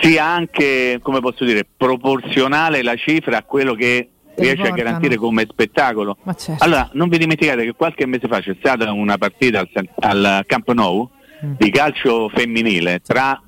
sia 0.00 0.24
anche, 0.24 0.98
come 1.02 1.20
posso 1.20 1.44
dire, 1.44 1.64
proporzionale 1.76 2.82
la 2.82 2.96
cifra 2.96 3.38
a 3.38 3.42
quello 3.44 3.74
che 3.74 4.08
riesce 4.36 4.62
a 4.62 4.68
portano. 4.68 4.82
garantire 4.82 5.16
come 5.16 5.46
spettacolo. 5.48 6.16
Ma 6.24 6.34
certo. 6.34 6.64
Allora, 6.64 6.88
non 6.94 7.08
vi 7.08 7.18
dimenticate 7.18 7.64
che 7.64 7.72
qualche 7.74 8.06
mese 8.06 8.26
fa 8.28 8.40
c'è 8.40 8.56
stata 8.58 8.90
una 8.92 9.16
partita 9.18 9.60
al, 9.60 9.68
al 10.00 10.42
Camp 10.46 10.70
Nou 10.72 11.10
Mm. 11.44 11.52
di 11.58 11.70
calcio 11.70 12.30
femminile 12.30 13.02
tra, 13.06 13.38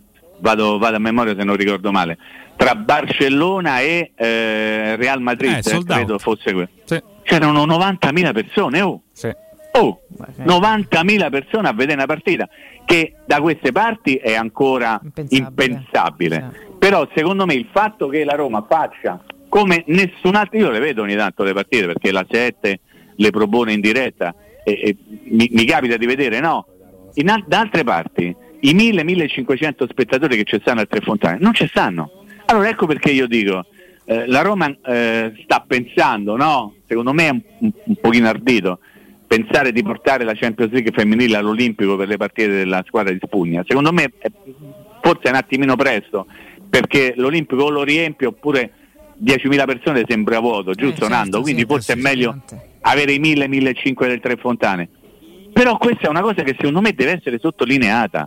vado, 0.40 0.76
vado 0.76 0.96
a 0.96 0.98
memoria 0.98 1.34
se 1.34 1.42
non 1.42 1.56
ricordo 1.56 1.90
male, 1.90 2.18
tra 2.58 2.74
Barcellona 2.74 3.80
e 3.80 4.10
eh, 4.16 4.96
Real 4.96 5.22
Madrid, 5.22 5.60
Eh, 5.64 5.84
credo 5.84 6.18
fosse 6.18 6.52
quello. 6.52 6.68
Sì, 6.84 7.00
C'erano 7.22 7.64
90.000 7.64 8.32
persone, 8.32 8.80
oh! 8.82 9.02
sì. 9.12 9.30
Oh, 9.72 10.00
90.000 10.38 11.30
persone 11.30 11.68
a 11.68 11.72
vedere 11.72 11.94
una 11.94 12.06
partita 12.06 12.48
che 12.84 13.14
da 13.26 13.40
queste 13.40 13.70
parti 13.70 14.16
è 14.16 14.34
ancora 14.34 14.98
Impensabile. 15.02 15.36
impensabile. 15.76 16.52
Però 16.78 17.06
secondo 17.14 17.46
me 17.46 17.54
il 17.54 17.68
fatto 17.70 18.08
che 18.08 18.24
la 18.24 18.34
Roma 18.34 18.64
faccia 18.68 19.22
come 19.48 19.84
nessun 19.86 20.34
altro, 20.34 20.58
io 20.58 20.70
le 20.70 20.80
vedo 20.80 21.02
ogni 21.02 21.14
tanto 21.14 21.44
le 21.44 21.52
partite 21.52 21.86
perché 21.86 22.10
la 22.10 22.26
7 22.28 22.80
le 23.14 23.30
propone 23.30 23.72
in 23.72 23.80
diretta 23.80 24.34
e, 24.64 24.72
e 24.82 24.96
mi, 25.30 25.48
mi 25.52 25.64
capita 25.64 25.96
di 25.96 26.06
vedere, 26.06 26.40
no? 26.40 26.66
In 27.14 27.30
al- 27.30 27.44
da 27.46 27.60
altre 27.60 27.84
parti 27.84 28.34
i 28.60 28.74
1000-1500 28.74 29.88
spettatori 29.88 30.36
che 30.36 30.44
ci 30.44 30.58
stanno 30.60 30.80
a 30.80 30.86
Tre 30.86 31.00
Fontane 31.00 31.38
non 31.40 31.54
ci 31.54 31.66
stanno. 31.68 32.17
Allora 32.50 32.68
ecco 32.68 32.86
perché 32.86 33.10
io 33.10 33.26
dico, 33.26 33.66
eh, 34.06 34.26
la 34.26 34.40
Roma 34.40 34.74
eh, 34.86 35.32
sta 35.42 35.62
pensando, 35.66 36.34
no? 36.34 36.74
Secondo 36.86 37.12
me 37.12 37.26
è 37.26 37.30
un, 37.30 37.42
un, 37.84 37.94
pochino 38.00 38.26
ardito 38.26 38.78
pensare 39.26 39.70
di 39.70 39.82
portare 39.82 40.24
la 40.24 40.32
Champions 40.34 40.72
League 40.72 40.90
femminile 40.90 41.36
all'Olimpico 41.36 41.96
per 41.96 42.08
le 42.08 42.16
partite 42.16 42.48
della 42.48 42.82
squadra 42.86 43.12
di 43.12 43.20
Spugna. 43.22 43.62
Secondo 43.66 43.92
me 43.92 44.12
è, 44.16 44.30
forse 45.02 45.24
è 45.24 45.28
un 45.28 45.34
attimino 45.34 45.76
presto, 45.76 46.26
perché 46.70 47.12
l'Olimpico 47.16 47.64
o 47.64 47.68
lo 47.68 47.82
riempie 47.82 48.28
oppure 48.28 48.72
10.000 49.22 49.66
persone 49.66 50.04
sembra 50.08 50.40
vuoto, 50.40 50.72
giusto 50.72 51.00
certo, 51.00 51.14
Nando? 51.14 51.40
Quindi 51.42 51.60
sì, 51.62 51.66
forse 51.66 51.92
è 51.92 51.96
meglio 51.96 52.40
avere 52.80 53.12
i 53.12 53.20
1.000-1.500 53.20 54.06
del 54.06 54.20
Tre 54.20 54.36
Fontane. 54.36 54.88
Però 55.52 55.76
questa 55.76 56.06
è 56.06 56.08
una 56.08 56.22
cosa 56.22 56.42
che 56.42 56.54
secondo 56.56 56.80
me 56.80 56.92
deve 56.94 57.12
essere 57.18 57.38
sottolineata. 57.38 58.26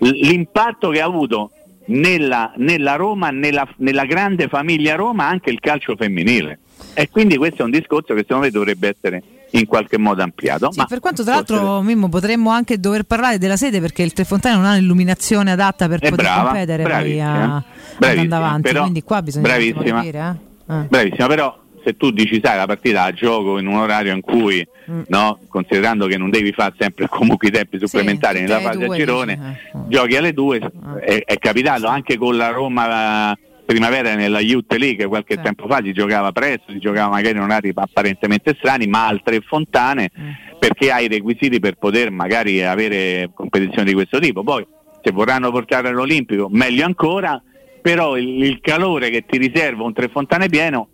L- 0.00 0.26
L'impatto 0.26 0.90
che 0.90 1.00
ha 1.00 1.06
avuto 1.06 1.50
nella, 1.86 2.52
nella 2.56 2.96
Roma, 2.96 3.30
nella, 3.30 3.66
nella 3.78 4.04
grande 4.04 4.48
famiglia 4.48 4.94
Roma, 4.94 5.26
anche 5.26 5.50
il 5.50 5.60
calcio 5.60 5.94
femminile. 5.96 6.58
E 6.94 7.08
quindi 7.10 7.36
questo 7.36 7.62
è 7.62 7.64
un 7.64 7.70
discorso 7.70 8.14
che 8.14 8.20
secondo 8.20 8.44
me 8.44 8.50
dovrebbe 8.50 8.88
essere 8.96 9.22
in 9.50 9.66
qualche 9.66 9.98
modo 9.98 10.22
ampliato. 10.22 10.72
Sì, 10.72 10.78
ma 10.78 10.86
per 10.86 10.98
quanto 11.00 11.22
tra 11.22 11.34
forse- 11.36 11.52
l'altro 11.54 11.80
Mimmo 11.82 12.08
potremmo 12.08 12.50
anche 12.50 12.78
dover 12.80 13.04
parlare 13.04 13.38
della 13.38 13.56
sede 13.56 13.80
perché 13.80 14.02
il 14.02 14.12
Tre 14.12 14.24
Fontane 14.24 14.56
non 14.56 14.64
ha 14.64 14.74
l'illuminazione 14.74 15.52
adatta 15.52 15.86
per 15.88 16.00
È 16.00 16.08
poter 16.10 16.24
brava, 16.24 16.42
competere 16.50 16.82
poi 16.82 16.92
bravissima, 16.92 17.56
a, 17.56 17.62
bravissima, 17.98 18.36
avanti, 18.36 18.62
però- 18.62 18.80
quindi 18.82 19.02
qua 19.02 19.22
bisogna 19.22 19.46
bravissima. 19.48 19.82
capire, 19.82 20.18
eh? 20.66 20.74
Eh. 20.74 20.86
Bravissima, 20.88 21.26
però 21.28 21.58
se 21.84 21.96
tu 21.96 22.10
dici 22.10 22.40
sai 22.42 22.56
la 22.56 22.66
partita 22.66 23.02
a 23.04 23.12
gioco 23.12 23.58
in 23.58 23.66
un 23.66 23.76
orario 23.76 24.12
in 24.14 24.20
cui, 24.20 24.66
Mm. 24.90 25.00
no, 25.08 25.38
considerando 25.48 26.06
che 26.06 26.18
non 26.18 26.28
devi 26.28 26.52
fare 26.52 26.74
sempre 26.78 27.06
comunque 27.08 27.48
i 27.48 27.50
tempi 27.50 27.78
supplementari 27.78 28.40
tutte 28.40 28.52
nella 28.52 28.60
fase 28.70 28.84
a 28.84 28.94
girone, 28.94 29.34
dici, 29.34 29.48
eh. 29.72 29.78
giochi 29.88 30.16
alle 30.16 30.32
due, 30.34 30.58
è, 31.00 31.22
è 31.24 31.38
capitato 31.38 31.86
anche 31.86 32.18
con 32.18 32.36
la 32.36 32.48
Roma 32.50 33.32
eh, 33.32 33.38
primavera 33.64 34.14
nella 34.14 34.40
Youth 34.40 34.74
League 34.74 35.06
qualche 35.06 35.36
Sì. 35.36 35.40
tempo 35.42 35.66
fa 35.66 35.80
si 35.82 35.92
giocava 35.94 36.32
presto, 36.32 36.70
si 36.70 36.78
giocava 36.78 37.08
magari 37.10 37.36
in 37.36 37.42
orari 37.44 37.72
apparentemente 37.74 38.54
strani, 38.58 38.86
ma 38.86 39.06
altre 39.06 39.40
fontane 39.40 40.10
Mm. 40.20 40.30
perché 40.58 40.90
hai 40.90 41.06
i 41.06 41.08
requisiti 41.08 41.60
per 41.60 41.76
poter 41.76 42.10
magari 42.10 42.62
avere 42.62 43.30
competizioni 43.34 43.88
di 43.88 43.94
questo 43.94 44.18
tipo. 44.18 44.42
Poi 44.42 44.66
se 45.02 45.12
vorranno 45.12 45.50
portare 45.50 45.88
all'Olimpico 45.88 46.48
meglio 46.50 46.84
ancora, 46.84 47.42
però 47.80 48.16
il, 48.18 48.42
il 48.44 48.60
calore 48.60 49.08
che 49.10 49.24
ti 49.26 49.38
riserva 49.38 49.82
un 49.84 49.92
Tre 49.94 50.08
Fontane 50.08 50.48
pieno 50.48 50.88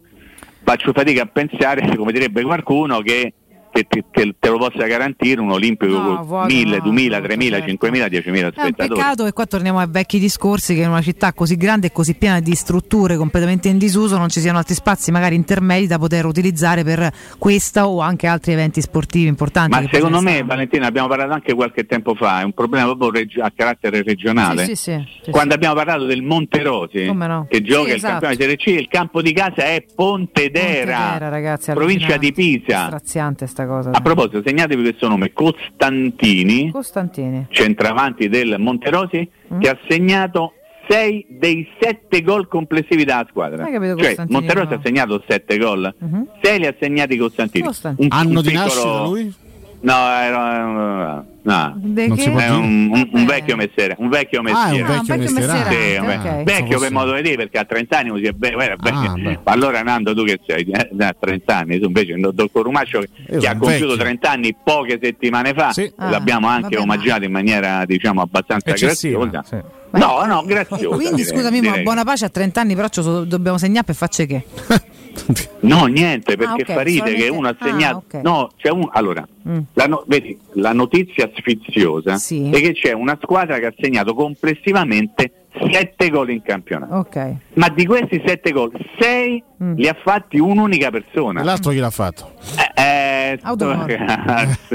faccio 0.71 0.93
fatica 0.93 1.23
a 1.23 1.27
pensare, 1.27 1.97
come 1.97 2.13
direbbe 2.13 2.43
qualcuno, 2.43 3.01
che, 3.01 3.33
che 3.73 3.87
ti- 3.89 4.05
che 4.11 4.35
te 4.39 4.49
lo 4.49 4.59
possa 4.59 4.87
garantire 4.87 5.41
un 5.41 5.51
Olimpico 5.51 5.99
No, 5.99 6.17
con 6.17 6.27
vuoto 6.27 6.47
1000, 6.47 6.77
no, 6.79 6.83
2000, 6.83 7.09
vuoto, 7.19 7.27
3000, 7.27 7.51
certo. 7.57 7.69
5000, 7.71 8.07
10.000 8.09 8.41
È 8.41 8.45
un 8.47 8.53
spettatori. 8.53 8.89
peccato 9.01 9.27
e 9.27 9.33
qua 9.33 9.47
torniamo 9.47 9.79
ai 9.79 9.87
vecchi 9.89 10.19
discorsi 10.19 10.75
che 10.75 10.83
in 10.83 10.89
una 10.89 11.03
città 11.03 11.33
così 11.33 11.57
grande 11.57 11.87
e 11.89 11.93
così 11.93 12.15
piena 12.15 12.41
di 12.41 12.55
strutture 12.55 13.17
completamente 13.17 13.69
in 13.69 13.79
disuso 13.79 14.19
non 14.19 14.29
ci 14.29 14.41
siano 14.41 14.59
altri 14.59 14.75
spazi 14.75 15.11
magari 15.11 15.35
intermedi 15.37 15.87
da 15.87 15.99
poter 15.99 16.25
utilizzare 16.27 16.83
per 16.85 17.11
questa 17.39 17.87
o 17.89 18.01
anche 18.01 18.27
altri 18.27 18.53
eventi 18.53 18.81
sportivi 18.81 19.29
importanti. 19.29 19.71
Ma 19.81 19.89
secondo 19.91 20.21
me, 20.21 20.33
stanno. 20.33 20.47
Valentina, 20.47 20.87
abbiamo 20.87 21.09
parlato 21.09 21.33
anche 21.33 21.55
qualche 21.55 21.87
tempo 21.87 22.15
fa, 22.15 22.41
è 22.41 22.43
un 22.45 22.53
problema 22.53 22.87
proprio 22.87 23.11
regio- 23.11 23.43
a 23.43 23.53
carattere 23.55 24.03
regionale. 24.03 24.65
Sì, 24.65 24.75
sì, 24.75 25.05
sì, 25.25 25.31
Quando 25.31 25.55
abbiamo 25.55 25.75
parlato 25.75 26.05
del 26.05 26.23
Monterosi, 26.23 27.07
Come 27.07 27.27
no? 27.27 27.47
che 27.49 27.63
gioca 27.63 27.85
Sì, 27.85 27.89
il 27.91 27.95
esatto. 27.97 28.11
campione 28.27 28.35
di 28.37 28.41
Serie 28.43 28.57
C, 28.57 28.67
il 28.81 28.89
campo 28.89 29.23
di 29.23 29.33
casa 29.33 29.63
è 29.65 29.85
Pontedera, 29.95 30.97
Pontedera, 30.97 31.29
ragazzi, 31.29 31.73
provincia 31.73 32.17
di. 32.17 32.33
Pisa. 32.33 32.87
Straziante 32.87 33.47
sta 33.61 33.67
cosa. 33.67 33.91
A 33.93 34.01
proposito, 34.01 34.43
segnatevi 34.45 34.83
questo 34.83 35.09
nome, 35.09 35.33
Costantini, 35.33 36.71
Costantini. 36.71 37.47
centravanti 37.51 38.29
del 38.29 38.57
Monterosi, 38.59 39.29
Mm. 39.53 39.61
che 39.61 39.69
ha 39.69 39.79
segnato 39.89 40.53
6 40.89 41.27
dei 41.29 41.69
7 41.81 42.23
gol 42.23 42.49
complessivi 42.49 43.05
dalla 43.05 43.27
squadra. 43.29 43.65
Hai 43.65 43.73
capito, 43.73 43.97
Cioè, 43.97 44.07
Costantini, 44.09 44.39
Monterosi 44.39 44.69
no? 44.69 44.75
ha 44.75 44.81
segnato 44.83 45.25
7 45.29 45.59
gol, 45.59 45.95
Mhm. 45.99 46.27
6 46.43 46.59
li 46.59 46.67
ha 46.67 46.75
segnati 46.81 47.17
Costantini. 47.17 47.65
Costantini. 47.65 48.09
Un- 48.11 48.17
Anno 48.19 48.39
un 48.39 48.45
di 48.45 48.51
piccolo- 48.51 48.65
nascita 48.65 49.03
lui? 49.05 49.35
No, 49.83 49.95
era, 49.95 51.25
no. 51.43 51.81
Si 52.17 52.31
può 52.31 52.39
È 52.39 52.51
un, 52.51 52.91
un- 52.93 52.93
un 52.93 53.09
Vabbè. 53.11 53.25
vecchio 53.25 53.57
mestiere, 53.57 53.97
un 53.99 54.11
vecchio 54.11 54.41
Ah, 54.43 54.47
è 54.47 54.53
un 54.53 54.59
mestiere. 54.77 54.93
Ah, 54.93 55.01
un 55.01 55.05
vecchio 55.07 55.17
vecchio 55.17 55.33
mestierante. 55.35 55.71
Sì, 55.71 55.77
mestierante, 55.79 55.99
un 56.01 56.07
ve- 56.07 56.29
ok. 56.41 56.43
vecchio 56.45 56.79
per 56.81 56.93
modo 56.93 57.13
di 57.15 57.23
dire 57.23 57.37
perché 57.37 57.59
a 57.59 57.65
30 57.65 57.99
anni 57.99 58.21
è 58.21 58.31
be- 58.33 58.49
era 58.59 58.77
vecchio. 58.79 59.11
Ah, 59.11 59.15
beh. 59.15 59.39
allora 59.45 59.83
Nando 59.83 60.15
tu 60.15 60.25
che 60.25 60.39
sei 60.47 60.67
Eh, 60.71 61.05
a 61.05 61.17
30 61.19 61.57
anni 61.57 61.79
tu 61.79 61.87
invece 61.87 62.13
il 62.13 62.21
dottor 62.21 62.51
Corumaccio 62.53 63.01
che, 63.01 63.39
che 63.39 63.47
ha 63.49 63.57
compiuto 63.57 63.87
vecchio. 63.87 63.97
30 63.97 64.31
anni 64.31 64.55
poche 64.63 64.99
settimane 65.03 65.55
fa 65.55 65.73
Sì. 65.73 65.91
l'abbiamo 65.97 66.47
Ah, 66.49 66.53
anche 66.55 66.77
vabbè, 66.77 66.81
omaggiato 66.83 67.25
in 67.25 67.33
maniera 67.33 67.85
diciamo 67.87 68.21
abbastanza 68.21 68.69
Eccessiva. 68.71 69.25
graziosa 69.27 69.43
sì. 69.49 69.99
no 69.99 70.25
no 70.27 70.43
graziosa 70.45 70.89
Quindi 70.89 71.23
direi, 71.23 71.25
scusami, 71.25 71.61
ma 71.63 71.69
direi. 71.71 71.83
buona 71.85 72.05
pace 72.05 72.27
a 72.27 72.29
30 72.29 72.61
anni, 72.61 72.75
però 72.75 72.89
ce 72.89 73.01
lo 73.01 73.25
dobbiamo 73.25 73.57
segnare 73.57 73.85
per 73.87 73.95
facce 73.95 74.27
che? 74.27 74.45
no 75.63 75.87
niente 75.87 76.37
perché 76.37 76.63
ok, 76.63 76.73
fa 76.73 76.83
ride 76.83 77.15
che 77.15 77.29
uno 77.29 77.49
ha 77.49 77.57
ah, 77.59 77.65
segnato 77.65 78.05
ok. 78.07 78.23
no 78.23 78.51
c'è 78.57 78.71
un 78.71 78.89
allora 78.93 79.27
Mm. 79.49 79.59
la, 79.73 79.87
no- 79.87 80.05
vedi, 80.07 80.39
la 80.55 80.73
notizia 80.73 81.31
sfiziosa 81.35 82.17
Sì. 82.17 82.51
è 82.51 82.61
che 82.61 82.73
c'è 82.75 82.93
una 82.93 83.19
squadra 83.23 83.59
che 83.59 83.67
ha 83.67 83.75
segnato 83.79 84.13
complessivamente 84.15 85.33
7 85.73 86.11
gol 86.11 86.31
in 86.31 86.43
campionato 86.43 86.95
Ok. 86.97 87.35
ma 87.55 87.69
di 87.71 87.87
questi 87.87 88.23
7 88.25 88.51
gol 88.53 88.71
6 88.99 89.43
Mm. 89.63 89.75
li 89.77 89.89
ha 89.89 89.97
fatti 90.03 90.39
un'unica 90.39 90.91
persona 90.91 91.41
E 91.41 91.45
l'altro 91.45 91.71
chi 91.71 91.79
l'ha 91.79 91.91
fatto? 91.91 92.33
Eh, 92.75 92.83
eh. 92.83 93.39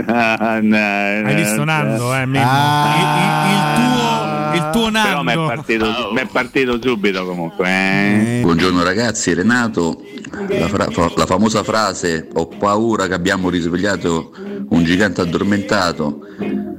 Hai 0.05 1.35
visto 1.35 1.63
Nando, 1.63 2.13
eh? 2.13 2.25
Ah. 2.35 2.95
il, 2.95 4.55
il- 4.55 4.55
il 4.55 4.69
tuo, 4.71 4.87
Il 4.87 4.91
tuo 4.91 5.01
Però 5.01 5.23
mi 5.23 5.31
è 5.31 5.35
partito, 5.35 5.85
m'è 6.13 6.25
partito 6.27 6.79
subito 6.81 7.25
comunque. 7.25 7.67
eh. 7.67 8.39
Buongiorno 8.41 8.83
ragazzi, 8.83 9.33
Renato, 9.33 10.01
la, 10.47 10.67
fra- 10.67 10.89
fa- 10.91 11.11
la 11.15 11.25
famosa 11.25 11.63
frase 11.63 12.27
ho 12.33 12.47
paura 12.47 13.07
che 13.07 13.13
abbiamo 13.15 13.49
risvegliato 13.49 14.31
un 14.69 14.83
gigante 14.83 15.21
addormentato 15.21 16.19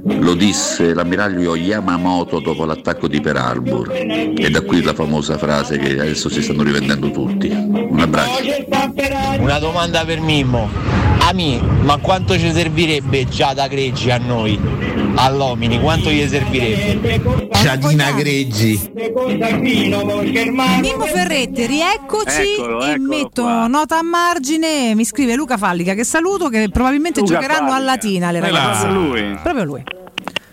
lo 0.08 0.34
disse 0.34 0.94
l'ammiraglio 0.94 1.56
Yamamoto 1.56 2.40
dopo 2.40 2.64
l'attacco 2.64 3.08
di 3.08 3.20
Pearl 3.20 3.38
Harbor 3.38 3.92
e 3.92 4.48
da 4.50 4.60
qui 4.60 4.82
la 4.82 4.94
famosa 4.94 5.36
frase 5.36 5.78
che 5.78 5.92
adesso 5.98 6.28
si 6.28 6.42
stanno 6.42 6.62
rivendendo 6.62 7.10
tutti. 7.10 7.48
Un 7.48 7.98
abbraccio. 8.00 8.42
Una 9.38 9.58
domanda 9.58 10.04
per 10.04 10.20
Mimmo. 10.20 11.15
Ami, 11.28 11.60
ma 11.82 11.96
quanto 11.96 12.38
ci 12.38 12.52
servirebbe 12.52 13.26
già 13.26 13.52
da 13.52 13.66
Greggi 13.66 14.10
a 14.12 14.18
noi? 14.18 14.56
All'Omini, 15.16 15.80
quanto 15.80 16.08
gli 16.10 16.24
servirebbe? 16.28 17.20
Giadina 17.50 18.12
Greggi. 18.12 18.92
Mimmo 20.80 21.04
Ferretti, 21.04 21.66
rieccoci 21.66 22.54
Eccolo, 22.58 22.84
e 22.84 22.90
eccolo 22.90 23.08
metto 23.08 23.42
qua. 23.42 23.66
nota 23.66 23.98
a 23.98 24.02
margine. 24.02 24.94
Mi 24.94 25.04
scrive 25.04 25.34
Luca 25.34 25.56
Fallica 25.56 25.94
che 25.94 26.04
saluto 26.04 26.48
che 26.48 26.68
probabilmente 26.70 27.20
Luca 27.20 27.32
giocheranno 27.34 27.70
a 27.70 27.72
Fallica. 27.72 27.84
Latina 27.90 28.30
le 28.30 28.38
Eh 28.38 28.40
ragazze. 28.42 28.86
Proprio 28.86 29.00
lui. 29.08 29.38
Proprio 29.42 29.64
lui. 29.64 29.82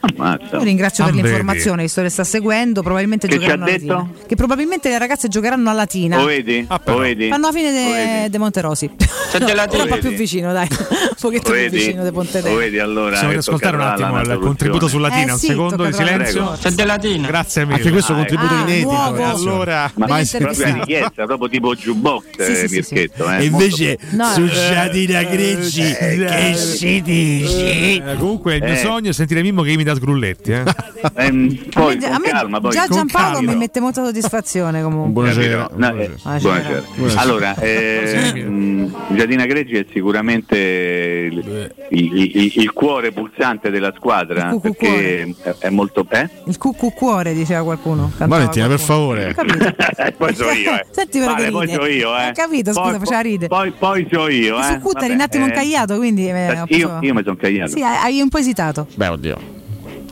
Ammazza. 0.06 0.58
Io 0.58 0.64
ringrazio 0.64 1.06
per 1.06 1.14
Ah, 1.14 1.16
l'informazione, 1.16 1.84
visto 1.84 2.02
che 2.02 2.10
sta 2.10 2.24
seguendo, 2.26 2.82
probabilmente 2.82 3.28
Che 3.28 3.34
ci 3.36 3.40
giocheranno 3.40 3.64
ha 3.64 3.68
a 3.68 3.72
Latina. 3.72 3.96
detto? 4.12 4.26
Che 4.28 4.36
probabilmente 4.36 4.90
le 4.90 4.98
ragazze 4.98 5.28
giocheranno 5.30 5.70
a 5.70 5.74
Latina. 5.74 6.18
Lo 6.18 6.26
vedi? 6.26 6.66
Ah. 6.68 6.82
Lo 6.84 6.98
vedi? 6.98 7.30
Fanno 7.30 7.48
la 7.48 7.54
fine 7.54 7.72
de, 7.72 7.84
vedi? 7.92 8.30
de 8.30 8.38
Monterosi. 8.38 8.90
C'è 9.32 9.40
della 9.40 9.66
Però 9.68 9.84
un 9.84 9.90
po' 9.90 9.96
Vedi? 9.96 10.08
più 10.10 10.18
vicino, 10.18 10.52
dai. 10.54 10.68
Un 10.70 11.08
pochetto 11.20 11.52
più 11.52 11.60
vedi? 11.62 11.78
vicino 11.78 12.04
de 12.04 12.12
Ponte 12.12 12.42
Lo 12.42 12.56
vedi 12.56 12.80
allora? 12.80 13.10
Possiamo 13.12 13.28
che 13.30 13.34
riascoltare 13.36 13.76
un 13.78 13.82
attimo 13.82 14.22
il 14.22 14.40
contributo 14.40 14.88
sulla 14.88 15.08
Latina, 15.08 15.30
Eh 15.30 15.34
un 15.34 15.40
sì, 15.40 15.46
secondo 15.48 15.86
di 15.86 15.94
silenzio. 15.94 16.58
C'è 16.60 16.70
della 16.72 16.98
Tina. 16.98 17.28
Grazie 17.28 17.64
mille. 17.64 17.76
Anche 17.78 17.92
questo 17.92 18.12
Ah, 18.12 18.16
contributo 18.18 18.54
ah, 18.54 18.60
inedito. 18.62 18.90
Allora, 19.24 19.92
Ben 19.96 20.08
mai 20.10 20.26
Proprio 20.28 20.74
richiesta, 20.74 21.26
proprio 21.26 21.48
tipo 21.50 21.74
jukebox, 21.76 22.24
eh, 22.38 22.68
Mirchetto, 22.70 23.30
eh, 23.32 23.38
E 23.38 23.44
invece 23.46 23.98
No. 24.12 24.26
su 24.34 24.46
Giadina 24.48 25.24
Greggi 25.24 25.82
che 25.96 26.54
si 26.56 27.02
dice? 27.02 27.66
eh, 27.96 28.16
comunque 28.20 28.56
il 28.56 28.64
mio 28.64 28.74
Eh. 28.74 28.78
sogno 28.78 29.10
è 29.10 29.14
sentire 29.14 29.42
Mimmo 29.42 29.62
che 29.64 29.72
imita 29.72 29.93
Sgrulletti. 29.96 30.52
Eh. 30.52 30.64
Ehm, 31.16 31.66
poi 31.70 31.98
A 32.06 32.18
me- 32.18 32.30
calma, 32.30 32.62
poi 32.62 32.72
già 32.72 32.88
Giampaolo 32.88 33.42
mi 33.42 33.58
mette 33.58 33.82
molta 33.82 34.06
soddisfazione 34.06 34.82
comunque. 34.82 35.12
Buonasera. 35.12 35.70
No, 35.76 35.88
eh, 35.88 35.92
Buonasera. 35.92 36.40
buonasera. 36.40 36.84
Buonasera. 36.96 37.22
Allora, 37.22 37.56
eh, 37.58 38.32
mh, 38.46 38.96
Giardina 39.14 39.46
Greggi 39.46 39.76
è 39.76 39.86
sicuramente 39.92 40.58
il, 40.58 41.72
il- 41.90 42.16
il- 42.36 42.52
il 42.56 42.72
cuore 42.72 43.12
pulsante 43.12 43.70
della 43.70 43.92
squadra 43.98 44.58
perché 44.62 45.34
è, 45.44 45.56
è 45.60 45.70
molto... 45.70 46.06
Eh? 46.10 46.30
Il 46.46 46.58
cucù 46.58 46.94
cuore, 46.94 47.34
diceva 47.34 47.64
qualcuno. 47.64 48.10
Valentina, 48.18 48.68
per 48.68 48.80
favore. 48.80 49.36
Poi 50.18 50.34
so 50.36 50.50
io, 50.52 50.72
eh. 50.72 50.86
Senti 50.90 51.20
però 51.20 51.34
Vale, 51.34 51.52
poi 51.52 51.66
ride. 51.66 51.78
so 51.78 51.86
io, 51.86 52.18
eh. 52.18 52.28
Ho 52.30 52.32
capito, 52.32 52.72
scusa, 52.74 52.90
Poi- 52.92 53.00
faceva 53.00 53.20
ride. 53.20 53.48
Poi, 53.48 53.72
poi 53.78 54.08
so 54.10 54.30
io, 54.30 54.58
eh. 54.58 54.64
Su 54.64 54.80
Cutta 54.80 55.04
eri 55.04 55.14
un 55.16 55.20
attimo 55.22 55.44
eh. 55.44 55.48
incagliato, 55.50 55.98
quindi 55.98 56.30
eh, 56.30 56.60
ho 56.62 56.66
Io, 56.70 56.98
io 57.02 57.14
mi 57.14 57.24
sono 57.24 57.36
cagliato. 57.36 57.72
Sì, 57.72 57.82
hai 57.84 57.98
hai 57.98 58.22
un 58.22 58.30
po' 58.30 58.38
esitato. 58.38 58.88
Beh, 58.96 59.08
oddio. 59.10 59.62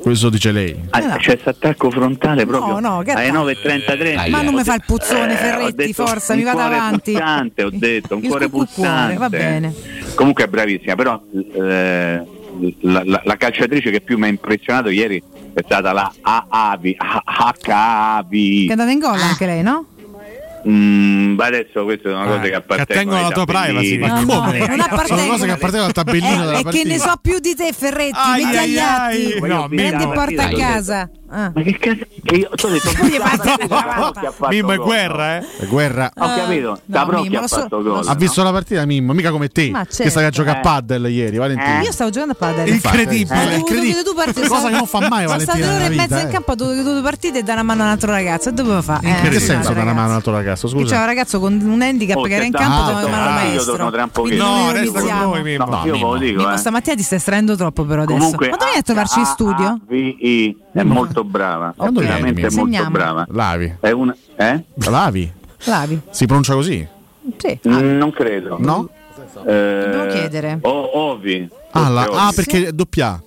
Questo 0.02 0.30
dice 0.30 0.52
lei. 0.52 0.76
Ah, 0.90 1.00
no. 1.00 1.16
C'è 1.18 1.32
questo 1.34 1.50
attacco 1.50 1.92
frontale 1.92 2.46
proprio 2.46 2.80
No, 2.80 2.80
no, 2.80 2.98
alle 3.00 3.12
attacco? 3.12 3.46
9.33. 3.52 4.30
Ma 4.30 4.42
non 4.42 4.56
mi 4.56 4.64
fa 4.64 4.74
il 4.76 4.84
puzzone, 4.86 5.34
Eh, 5.34 5.38
Ferretti, 5.38 5.76
detto 5.76 5.94
forza, 6.06 6.34
un 6.34 6.40
mi 6.40 6.44
vado 6.46 6.58
cuore 6.58 6.76
avanti. 6.76 7.12
Pulsante, 7.12 7.64
ho 7.64 7.70
detto, 7.72 8.16
un 8.16 8.24
Il 8.24 8.28
cuore 8.30 8.50
pulsante. 8.50 9.16
va 9.18 9.30
bene. 9.30 9.74
Comunque 10.16 10.46
è 10.46 10.48
bravissima, 10.48 10.96
però 10.96 11.22
eh, 11.54 12.26
la, 12.82 13.02
la- 13.06 13.22
la 13.24 13.38
calciatrice 13.38 13.92
che 13.92 14.02
più 14.02 14.18
mi 14.18 14.26
ha 14.26 14.28
impressionato 14.30 14.90
ieri 14.90 15.22
è 15.54 15.62
stata 15.64 15.92
la 15.94 16.12
Aavi. 16.22 16.98
Che 16.98 18.68
è 18.68 18.72
andata 18.72 18.90
in 18.92 19.00
gol 19.00 19.20
anche 19.22 19.46
lei, 19.46 19.62
no? 19.62 19.86
Mm, 20.68 21.34
ma 21.36 21.46
adesso 21.46 21.84
questa 21.84 22.10
è 22.10 22.14
una 22.14 22.26
cosa 22.26 22.42
Eh, 22.44 22.50
che 22.50 22.56
appartiene 22.56 22.86
che 22.86 22.94
attengono 22.94 23.20
alla 23.20 23.30
tua 23.30 23.46
privacy. 23.46 23.98
No, 23.98 24.08
Ma 24.08 24.20
no, 24.20 24.26
come? 24.26 24.58
non 24.60 24.68
Sono 24.70 24.84
appartengono. 24.84 25.28
cose 25.28 25.46
che 25.46 25.52
appartengono 25.52 25.86
al 25.86 25.92
tabellino 25.94 26.28
Eh, 26.28 26.46
della 26.46 26.52
è 26.52 26.64
che 26.64 26.84
ne 26.84 26.84
partita. 26.98 27.10
so 27.10 27.14
più 27.22 27.40
di 27.40 27.56
te, 27.56 27.74
Ferretti, 27.78 28.12
Ai, 28.14 28.44
metti 28.44 28.58
ai, 28.58 28.64
agli 28.64 28.78
ai. 28.78 29.26
atti. 29.34 29.40
No, 29.48 29.68
Prendi 29.68 30.04
e 30.04 30.08
porta 30.08 30.44
a 30.46 30.50
casa. 30.50 31.10
Ah. 31.34 31.52
Ma 31.56 31.62
che 31.62 31.78
cazzo? 31.80 32.06
Che 32.24 32.36
io 32.36 32.50
ti 32.50 32.66
ho 32.66 32.70
detto 32.70 32.90
ha 32.90 32.94
fatto 34.32 34.48
Mimmo 34.50 34.72
è 34.74 34.78
guerra, 34.78 35.38
eh. 35.38 35.46
È 35.60 35.66
guerra. 35.66 36.12
Ho 36.14 36.28
capito, 36.36 36.72
Ah, 36.74 36.80
da 36.86 37.04
no, 37.06 37.22
Mimmo, 37.22 37.40
ha 37.40 37.48
so- 37.48 37.60
fatto 37.62 37.78
lo 37.80 37.84
gol. 37.94 38.04
so. 38.04 38.10
Ha 38.12 38.16
visto 38.16 38.44
la 38.44 38.52
partita 38.52 38.86
Mimmo, 38.86 39.14
mica 39.14 39.32
come 39.32 39.48
te, 39.48 39.70
Ma 39.72 39.86
che 39.86 40.10
stavi 40.10 40.26
a 40.26 40.30
certo. 40.30 40.30
giocare 40.44 40.58
a 40.58 40.60
Eh. 40.60 40.64
paddle 40.64 41.10
ieri, 41.10 41.38
Valentina. 41.38 41.80
Io 41.82 41.92
stavo 41.92 42.10
giocando 42.10 42.34
a 42.34 42.36
padel. 42.36 42.68
Incredibile. 42.68 43.52
Eh, 43.54 43.56
incredibile. 43.58 44.04
due 44.04 44.14
partite. 44.14 44.48
Cosa 44.48 44.68
che 44.70 44.76
non 44.76 44.86
fa 44.86 45.00
mai 45.08 45.26
Sono 45.26 45.38
Valentina 45.38 45.56
state 45.66 45.76
ore 45.76 45.86
e 45.86 45.96
mezza 45.96 46.20
in 46.20 46.28
eh. 46.28 46.32
campo, 46.32 46.52
ho 46.52 46.56
dovuto 46.56 46.84
due 46.92 47.02
partite 47.02 47.40
e 47.40 47.44
dare 47.44 47.60
una 47.62 47.64
mano 47.64 47.82
a 47.82 47.86
un 47.86 47.92
altro 47.92 48.12
ragazzo. 48.12 48.50
E 48.50 48.52
dovevo 48.52 48.82
fare? 48.82 49.08
In 49.08 49.30
che 49.30 49.40
senso 49.40 49.70
dare 49.70 49.82
una 49.82 49.94
mano 49.94 50.08
a 50.08 50.10
un 50.10 50.16
altro 50.16 50.32
ragazzo? 50.34 50.68
Che 50.68 50.74
c'era 50.74 50.84
un 50.84 50.90
Scusa. 50.90 51.06
ragazzo 51.06 51.40
con 51.40 51.60
un 51.62 51.82
handicap 51.82 52.18
Oh, 52.18 52.24
che 52.24 52.34
era 52.34 52.44
in 52.44 52.52
c'è 52.52 52.60
campo 52.60 52.92
da- 52.92 53.00
doveva 53.00 53.08
ah, 53.08 53.10
mano 53.12 53.24
al 53.40 53.44
io 53.46 53.50
maestro. 53.52 53.72
torno 53.76 53.92
tra 53.92 54.04
un 54.04 54.10
Quindi 54.12 54.38
pochino. 54.38 54.64
No, 54.66 54.72
resta 54.72 55.00
con 55.00 55.18
noi, 55.18 55.44
Mimmo. 55.44 55.66
No, 55.66 55.86
io 55.86 55.92
ve 55.94 56.00
lo 56.00 56.18
dico, 56.18 56.38
Mimmo, 56.42 56.54
eh. 56.54 56.58
stamattina 56.58 56.96
ti 56.96 57.04
stai 57.04 57.18
estraendo 57.18 57.56
troppo 57.56 57.84
però 57.86 58.02
adesso. 58.04 58.20
Ma 58.20 58.30
dove 58.32 58.48
vieni 58.48 58.78
a 58.78 58.82
trovarci 58.82 59.20
in 59.20 59.26
studio? 59.26 59.80
È 60.74 60.84
molto 60.84 61.24
brava, 61.24 61.74
vieni, 61.78 62.00
veramente 62.00 62.48
Mimmo? 62.48 62.66
molto 62.66 62.90
brava. 62.90 63.28
Lavi. 63.30 63.76
È 63.80 63.92
una 63.92 64.16
eh? 64.36 64.64
Lavi? 64.76 65.32
Lavi? 65.66 66.02
Si 66.10 66.26
pronuncia 66.26 66.54
così? 66.54 66.88
Sì. 67.38 67.60
Mm, 67.68 67.98
non 67.98 68.12
credo. 68.12 68.58
No? 68.60 68.90
Eh, 69.46 69.82
Dobbiamo 69.84 70.06
chiedere. 70.12 70.60
O, 70.62 70.98
ovi. 71.12 71.48
Ah, 71.72 71.90
la- 71.90 72.04
ah, 72.12 72.32
perché 72.34 72.68
è 72.68 72.72
doppia. 72.72 73.22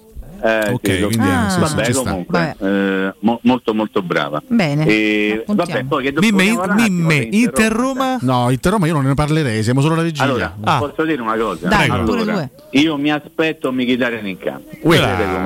Eh, 0.46 0.72
ok, 0.72 0.80
quindi 1.06 1.18
Ah. 1.20 1.54
eh, 1.56 1.58
Vabbè, 1.58 1.92
comunque, 1.92 2.54
eh, 2.60 3.14
mo- 3.20 3.38
molto 3.44 3.72
molto 3.72 4.02
brava. 4.02 4.42
Bene. 4.46 4.84
E, 4.86 5.42
vabbè, 5.46 5.84
poi 5.84 6.02
che 6.02 6.12
Mimme, 6.18 6.50
attimo 6.50 6.74
Mimme, 6.74 7.28
Inter 7.30 7.72
Roma. 7.72 8.18
No, 8.20 8.50
Inter 8.50 8.72
Roma 8.72 8.86
io 8.86 8.92
non 8.92 9.04
ne 9.04 9.14
parlerei, 9.14 9.62
siamo 9.62 9.80
solo 9.80 9.94
alla 9.94 10.02
vigilia. 10.02 10.28
Allora, 10.28 10.54
Ah. 10.62 10.78
posso 10.80 11.02
dire 11.04 11.22
una 11.22 11.34
cosa? 11.36 11.66
Dai, 11.66 11.88
allora, 11.88 12.22
due. 12.24 12.50
io 12.72 12.96
mi 12.98 13.10
aspetto 13.10 13.72
Mkhitaryan 13.72 14.26
in 14.26 14.36
campo. 14.36 14.68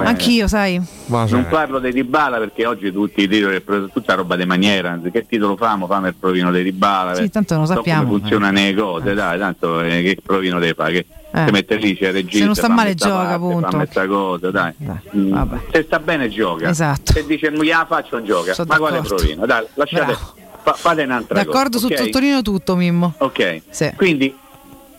Anch'io, 0.04 0.48
sai. 0.48 0.82
Ma 1.06 1.26
Non 1.28 1.46
parlo 1.48 1.78
di 1.78 1.92
Dybala 1.92 2.38
perché 2.38 2.66
oggi 2.66 2.90
tutti 2.90 3.22
i 3.22 3.28
titoli, 3.28 3.62
tutta 3.92 4.14
roba 4.14 4.34
di 4.34 4.46
maniera, 4.46 4.90
anzi 4.90 5.12
che 5.12 5.24
titolo 5.28 5.56
famo? 5.56 5.86
Famo 5.86 6.08
il 6.08 6.14
provino 6.18 6.50
di 6.50 6.62
Dybala. 6.64 7.14
Sì, 7.14 7.22
eh. 7.22 7.30
tanto 7.30 7.54
lo 7.56 7.66
So 7.66 7.74
sappiamo. 7.74 8.04
come 8.08 8.18
funzionano 8.18 8.58
le 8.58 8.74
cose, 8.74 9.14
dai, 9.14 9.38
tanto 9.38 9.80
eh, 9.80 10.02
che 10.02 10.18
provino 10.24 10.58
deve 10.58 10.74
fare? 10.74 10.92
Che 10.92 11.06
Eh. 11.42 11.44
si 11.46 11.50
mette 11.52 11.76
lì, 11.76 11.96
c'è 11.96 12.12
regista, 12.12 12.38
Se 12.38 12.44
non 12.44 12.54
sta 12.54 12.68
male, 12.68 12.94
gioca, 12.94 13.30
appunto. 13.30 13.70
fammi 13.70 13.86
sta 13.90 14.06
cosa, 14.06 14.50
dai. 14.50 14.72
Dai, 14.76 14.96
Mm. 15.16 15.42
Se 15.72 15.82
sta 15.84 15.98
bene 15.98 16.28
gioca. 16.28 16.68
Esatto. 16.68 17.12
Se 17.12 17.24
dice 17.26 17.50
non 17.50 17.64
gliela 17.64 17.86
faccio 17.88 18.16
non 18.16 18.24
gioca. 18.26 18.52
Sono 18.54 18.68
Ma 18.68 18.76
quale 18.78 18.96
d'accordo. 18.96 19.14
provino? 19.16 19.46
Dai, 19.46 19.64
lasciate, 19.74 20.16
fa- 20.62 20.72
fate 20.74 21.02
un'altra 21.02 21.42
D'accordo 21.42 21.78
cosa. 21.78 21.86
su 21.86 21.92
ok? 21.92 21.98
Tottorino 22.04 22.42
tutto, 22.42 22.76
Mimmo. 22.76 23.14
Ok, 23.18 23.62
Sì. 23.70 23.92
quindi 23.96 24.34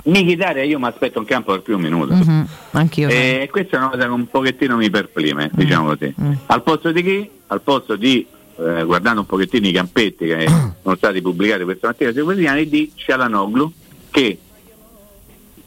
Mkhitaryan 0.02 0.68
io 0.68 0.80
mi 0.80 0.88
aspetto 0.88 1.20
in 1.20 1.26
campo 1.26 1.52
per 1.52 1.62
più 1.62 1.76
un 1.76 1.82
minuto. 1.82 2.14
Mhm, 2.14 2.48
Anch'io. 2.72 3.10
E 3.10 3.48
questa 3.52 3.76
è 3.76 3.80
una 3.80 3.90
cosa 3.90 4.04
che 4.06 4.10
un 4.10 4.28
pochettino 4.28 4.78
mi 4.78 4.90
perplime, 4.90 5.50
diciamo 5.54 5.88
così. 5.96 6.14
Mm. 6.22 6.32
Al 6.48 6.64
posto 6.64 6.92
di 6.92 7.04
chi? 7.04 7.30
Al 7.48 7.62
posto 7.62 7.96
di, 7.98 8.26
eh, 8.58 8.84
guardando 8.86 9.22
un 9.22 9.26
pochettino 9.28 9.68
i 9.68 9.72
campetti 9.74 10.26
che 10.26 10.48
sono 10.82 10.96
stati 10.96 11.22
pubblicati 11.22 11.64
questa 11.64 11.88
mattina 11.88 12.12
sui 12.12 12.22
quotidiani, 12.24 12.68
di 12.70 12.92
Cialanoglu 12.96 13.72
che 14.10 14.38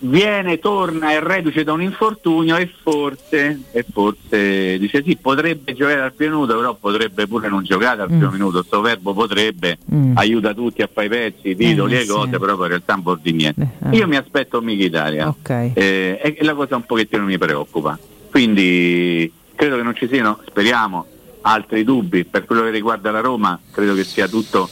viene, 0.05 0.59
torna 0.59 1.13
e 1.13 1.21
reduce 1.21 1.63
da 1.63 1.73
un 1.73 1.83
infortunio 1.83 2.57
e 2.57 2.69
forse, 2.83 3.61
e 3.71 3.85
forse 3.91 4.79
dice 4.79 5.03
sì, 5.05 5.17
potrebbe 5.17 5.75
giocare 5.75 6.01
al 6.01 6.13
primo 6.13 6.35
minuto, 6.41 6.57
però 6.57 6.75
potrebbe 6.75 7.27
pure 7.29 7.49
non 7.49 7.63
giocare 7.63 8.03
al 8.03 8.09
primo 8.09 8.31
Mm. 8.31 8.33
minuto. 8.33 8.63
Sto 8.65 8.81
verbo 8.81 9.13
potrebbe 9.15 9.79
Mm. 9.95 10.17
aiuta 10.17 10.53
tutti 10.55 10.83
a 10.83 10.89
fare 10.93 11.07
i 11.07 11.11
pezzi, 11.11 11.55
titoli 11.55 11.95
Eh, 11.97 12.01
e 12.01 12.07
cose, 12.07 12.33
sì. 12.33 12.39
però 12.39 12.55
poi 12.55 12.65
in 12.65 12.69
realtà 12.71 12.95
non 12.95 13.03
vuol 13.05 13.21
dire 13.23 13.37
niente. 13.37 13.69
Eh, 13.85 13.89
eh. 13.91 13.97
Io 13.97 14.07
mi 14.09 14.17
aspetto 14.17 14.61
Mkhitaryan 14.61 15.29
Ok. 15.29 15.49
eh, 15.75 16.19
e 16.21 16.37
la 16.41 16.55
cosa 16.55 16.77
un 16.77 16.85
pochettino 16.85 17.23
mi 17.25 17.39
preoccupa. 17.39 17.99
Quindi 18.31 19.31
credo 19.55 19.77
che 19.77 19.83
non 19.83 19.95
ci 19.95 20.09
siano, 20.09 20.41
speriamo, 20.47 21.07
altri 21.43 21.85
dubbi. 21.85 22.25
Per 22.25 22.45
quello 22.45 22.63
che 22.63 22.71
riguarda 22.71 23.11
la 23.13 23.21
Roma, 23.21 23.59
credo 23.71 23.95
che 23.95 24.05
sia 24.05 24.27
tutto 24.27 24.69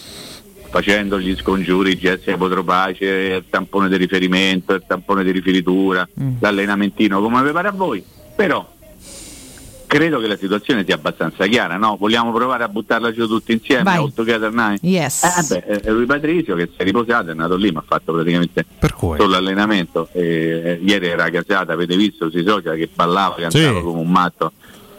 facendo 0.70 1.18
gli 1.20 1.34
scongiuri, 1.36 1.96
Jessica 1.96 2.36
Potropace, 2.36 3.04
il 3.04 3.44
tampone 3.50 3.88
di 3.88 3.96
riferimento, 3.96 4.72
il 4.74 4.84
tampone 4.86 5.24
di 5.24 5.30
riferitura, 5.32 6.08
Mm. 6.20 6.36
l'allenamentino 6.40 7.20
come 7.20 7.42
vi 7.42 7.50
pare 7.50 7.68
a 7.68 7.72
voi. 7.72 8.02
Però 8.36 8.78
credo 9.86 10.20
che 10.20 10.28
la 10.28 10.36
situazione 10.36 10.84
sia 10.84 10.94
abbastanza 10.94 11.46
chiara, 11.46 11.76
no? 11.76 11.96
Vogliamo 11.98 12.32
provare 12.32 12.62
a 12.62 12.68
buttarla 12.68 13.12
giù 13.12 13.26
tutti 13.26 13.50
insieme, 13.52 13.82
Vai. 13.82 13.96
all 13.96 14.12
together 14.14 14.52
nine? 14.52 14.78
Yes. 14.82 15.24
Eh, 15.24 15.62
beh, 15.66 15.80
eh, 15.82 15.90
lui 15.90 16.06
Patrizio 16.06 16.54
che 16.54 16.66
si 16.66 16.74
è 16.76 16.84
riposato, 16.84 17.30
è 17.30 17.34
nato 17.34 17.56
lì, 17.56 17.72
ma 17.72 17.80
ha 17.80 17.84
fatto 17.86 18.12
praticamente 18.12 18.64
solo 19.18 19.34
allenamento. 19.36 20.08
E, 20.12 20.22
eh, 20.64 20.78
ieri 20.84 21.08
era 21.08 21.28
casata, 21.30 21.72
avete 21.72 21.96
visto 21.96 22.30
sui 22.30 22.44
social 22.46 22.76
che 22.76 22.88
ballava, 22.94 23.34
cantava 23.34 23.78
Sì. 23.78 23.82
come 23.82 23.98
un 24.00 24.10
matto. 24.10 24.52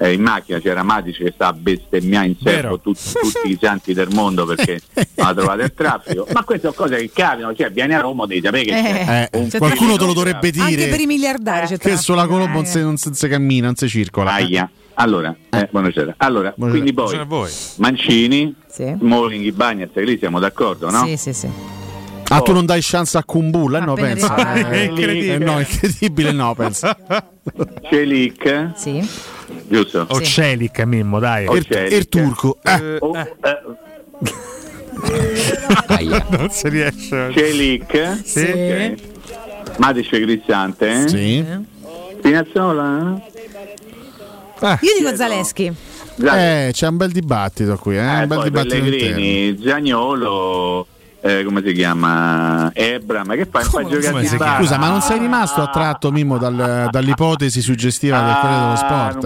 Eh, 0.04 0.14
in 0.14 0.22
macchina 0.24 0.60
c'era 0.60 0.82
Matic 0.82 1.18
che 1.18 1.32
sta 1.32 1.50
a 1.50 1.54
bestemmiare 1.54 2.26
in 2.26 2.36
serbo 2.42 2.80
tut- 2.80 2.98
tutti 3.22 3.52
i 3.52 3.58
santi 3.62 3.94
del 3.94 4.08
mondo 4.12 4.46
perché 4.46 4.82
non 5.16 5.28
ha 5.28 5.34
trovato 5.36 5.62
il 5.62 5.74
traffico. 5.76 6.26
Ma 6.34 6.44
queste 6.44 6.72
sono 6.72 6.88
cose 6.88 7.00
che 7.02 7.12
capitano, 7.14 7.54
cioè 7.54 7.70
vieni 7.72 7.94
a 7.94 8.00
Roma 8.00 8.26
devi 8.26 8.42
sapere 8.44 8.64
che 8.64 9.30
Eh, 9.32 9.48
c'è 9.48 9.58
qualcuno 9.60 9.98
te 9.98 10.06
lo 10.06 10.14
dovrebbe 10.14 10.48
Anche 10.58 10.76
dire 10.76 10.88
per 10.88 11.00
i 11.02 11.06
miliardari 11.06 11.68
c'è 11.68 11.78
che 11.78 11.98
sulla 11.98 12.26
traffico, 12.26 12.34
Colombo 12.40 12.58
non 12.62 12.64
eh. 12.64 12.68
si, 12.98 13.06
non 13.08 13.16
si- 13.16 13.28
cammina, 13.28 13.66
non 13.68 13.76
si 13.76 13.88
circola. 13.88 14.32
Aia. 14.34 14.70
Allora, 14.96 15.36
eh, 15.52 15.68
buonasera. 15.72 16.16
Allora, 16.18 16.54
Buonasera. 16.56 16.70
quindi 16.70 16.94
poi 16.94 17.04
Buonasera 17.16 17.22
a 17.22 17.26
voi. 17.26 17.52
Mancini, 17.78 18.56
Sì. 18.68 18.96
Smalling, 18.98 19.92
che 19.94 20.02
lì 20.02 20.18
siamo 20.18 20.40
d'accordo, 20.40 20.90
no? 20.90 21.06
Sì, 21.06 21.16
sì, 21.18 21.34
sì. 21.34 21.48
Ah, 22.34 22.42
tu 22.42 22.54
non 22.54 22.66
dai 22.66 22.80
chance 22.82 23.18
a 23.18 23.24
Kumbulla? 23.26 23.80
Eh, 23.80 23.86
no, 23.86 23.94
pensa. 23.96 24.54
Eh, 24.72 24.84
Incredibile. 24.86 25.34
eh, 25.34 25.38
no, 25.40 25.60
incredibile, 25.60 26.32
no, 26.32 26.56
pensa. 26.56 26.98
Celic, 27.90 28.72
Sì. 28.76 29.06
giusto? 29.68 30.06
O 30.10 30.22
Celic, 30.22 30.80
Mimmo, 30.84 31.20
dai. 31.20 31.44
Il, 31.54 31.66
Celic. 31.70 31.92
il 31.92 32.08
turco. 32.10 32.58
Eh, 32.64 32.98
Oh, 33.02 33.18
eh, 33.18 33.28
Non 36.30 36.50
si 36.50 36.70
riesce. 36.70 37.32
Celic, 37.36 38.20
Sì. 38.24 38.40
ok. 38.40 38.94
Matic 39.78 40.08
Cristante, 40.10 41.08
sì. 41.08 41.44
Spinazzola, 42.18 43.22
Io 44.82 44.94
dico. 44.98 45.16
Zaleschi. 45.16 45.74
Eh, 46.24 46.70
c'è 46.72 46.88
un 46.88 46.98
bel 46.98 47.12
dibattito 47.12 47.76
qui, 47.78 47.96
eh, 47.98 48.00
Eh, 48.02 48.22
un 48.22 48.28
bel 48.28 48.38
poi 48.38 48.44
dibattito. 48.44 48.76
Pellegrini, 48.76 49.60
Zagnolo, 49.64 50.86
eh, 51.24 51.44
come 51.44 51.62
si 51.64 51.72
chiama? 51.74 52.72
Ebra, 52.74 53.24
ma 53.24 53.36
che 53.36 53.46
fai? 53.50 53.64
Fai 53.64 53.84
come 53.84 54.00
chiama? 54.00 54.22
bara? 54.38 54.58
Scusa, 54.58 54.78
ma 54.78 54.90
non 54.90 55.02
sei 55.02 55.20
rimasto 55.20 55.62
attratto, 55.62 56.12
Mimmo, 56.12 56.38
dal- 56.38 56.88
dall'ipotesi 56.90 57.62
suggestiva 57.62 58.20
del 58.22 58.34
Corriere 58.42 58.60
dello 58.62 58.72
Ah, 58.74 59.12
Sport? 59.12 59.24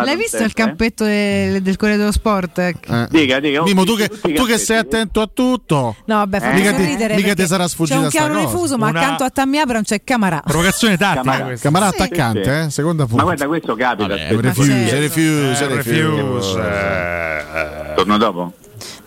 eh? 0.00 0.04
L'hai 0.04 0.16
visto 0.16 0.38
il 0.38 0.44
eh? 0.50 0.52
campetto 0.52 1.04
del, 1.04 1.62
del 1.62 1.76
Corriere 1.76 2.00
dello 2.00 2.12
Sport? 2.12 2.58
Eh. 2.58 2.74
Dica, 3.10 3.38
dica, 3.40 3.62
Mimmo, 3.62 3.84
tu 3.84 3.94
che, 3.96 4.08
tu 4.08 4.44
che 4.46 4.58
sei 4.58 4.78
attento 4.78 5.20
a 5.20 5.28
tutto. 5.32 5.96
No, 6.06 6.16
vabbè, 6.16 6.40
fa 6.40 6.50
Eh, 6.50 6.54
mica 6.54 6.70
mica 6.72 6.82
ti- 6.82 6.88
ridere. 6.88 7.14
mica 7.14 7.34
ti 7.34 7.46
sarà 7.46 7.68
sfuggita 7.68 7.98
C'è 7.98 8.02
un 8.04 8.10
chiaro 8.10 8.38
rifuso, 8.38 8.76
ma 8.76 8.88
Una- 8.88 9.00
accanto 9.00 9.24
a 9.24 9.30
Tammy 9.30 9.58
Abram 9.58 9.82
c'è 9.82 10.02
Camara. 10.02 10.42
Provocazione 10.44 10.96
tattica 10.96 11.22
Camara. 11.22 11.44
questa. 11.44 11.68
Camara 11.70 11.90
Sì. 11.90 12.02
attaccante, 12.02 12.42
Sì, 12.44 12.50
sì. 12.50 12.56
eh? 12.66 12.70
seconda 12.70 13.02
Ma 13.02 13.08
punta. 13.08 13.22
guarda, 13.22 13.46
questo 13.46 13.74
capita. 13.76 14.08
Vabbè, 14.08 14.20
spesso. 14.26 14.40
refuse, 14.40 14.98
refuse, 15.00 15.64
Eh, 15.64 15.68
refuse. 15.68 16.02
refuse, 16.02 16.60
eh, 16.60 17.94
Torno 17.94 18.16
dopo? 18.16 18.52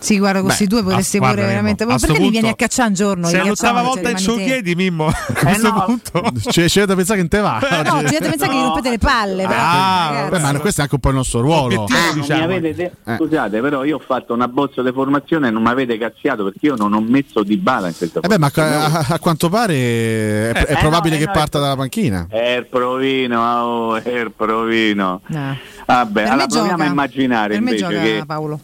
Sì, 0.02 0.18
guarda, 0.18 0.42
questi 0.42 0.66
due 0.66 0.82
potresti 0.82 1.18
ah, 1.18 1.20
pure 1.20 1.32
guarda, 1.32 1.50
veramente. 1.50 1.84
Mimmo, 1.84 1.96
Ma 1.96 2.04
a 2.04 2.06
perché 2.06 2.22
mi 2.22 2.30
vieni 2.30 2.48
a 2.48 2.54
cacciare 2.56 2.88
un 2.88 2.94
giorno? 2.94 3.26
Sei 3.28 3.42
Li 3.42 3.48
l'ottava 3.48 3.74
cacciamo, 3.74 3.94
volta 3.94 4.10
in 4.10 4.16
cioè, 4.16 4.34
suo 4.34 4.36
chiedi, 4.36 4.74
Mimmo. 4.74 5.06
A 5.32 5.32
questo 5.32 5.70
no. 5.70 5.84
punto. 5.84 6.32
C'è, 6.48 6.64
c'è 6.66 6.84
da 6.86 6.96
pensare 6.96 7.22
che 7.22 7.28
te 7.28 7.38
va. 7.38 7.60
No, 7.60 7.98
ci 7.98 8.16
dovete 8.16 8.28
pensare 8.28 8.50
che 8.50 8.56
gli 8.56 8.62
rompete 8.62 8.90
le 8.90 8.98
palle. 8.98 9.44
Ah. 9.44 10.26
Beh, 10.28 10.38
ma 10.40 10.58
questo 10.58 10.80
è 10.80 10.82
anche 10.82 10.96
un 10.96 11.00
po' 11.00 11.10
il 11.10 11.14
nostro 11.14 11.40
ruolo. 11.40 11.84
Ah, 11.84 12.12
diciamo. 12.14 12.46
mi 12.46 12.56
avete 12.56 12.74
de- 12.74 12.92
Eh. 13.04 13.16
Scusate, 13.16 13.60
però 13.60 13.84
io 13.84 13.96
ho 13.96 14.02
fatto 14.04 14.34
una 14.34 14.48
bozza 14.48 14.82
di 14.82 14.90
formazione 14.92 15.48
e 15.48 15.50
non 15.52 15.62
mi 15.62 15.68
avete 15.68 15.96
cazziato 15.98 16.44
perché 16.44 16.66
io 16.66 16.74
non 16.74 16.92
ho 16.92 17.00
messo 17.00 17.44
di 17.44 17.56
bala 17.56 17.86
in 17.88 17.96
questa 17.96 18.20
Eh 18.20 18.26
beh, 18.26 18.38
ma 18.38 18.50
a, 18.52 19.06
a 19.08 19.18
quanto 19.20 19.48
pare 19.48 19.74
è, 19.74 20.50
è 20.50 20.72
Eh, 20.72 20.76
probabile 20.78 21.14
no, 21.14 21.24
che 21.24 21.30
eh, 21.30 21.32
no, 21.32 21.32
parta 21.32 21.58
dalla 21.60 21.76
panchina. 21.76 22.26
È 22.28 22.56
il 22.58 22.66
provino, 22.66 23.40
oh, 23.40 23.96
è 23.96 24.08
il 24.08 24.32
provino. 24.36 25.20
No. 25.26 25.56
Vabbè, 25.86 26.24
allora 26.24 26.46
proviamo 26.46 26.82
a 26.82 26.86
immaginare 26.86 27.48
Per 27.54 27.60
me 27.60 27.70
invece 27.70 27.86
gioca 27.88 28.02
che 28.02 28.22
Paolo. 28.26 28.60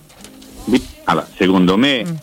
Allora, 1.08 1.26
secondo 1.36 1.76
me 1.76 2.04
Mm. 2.04 2.14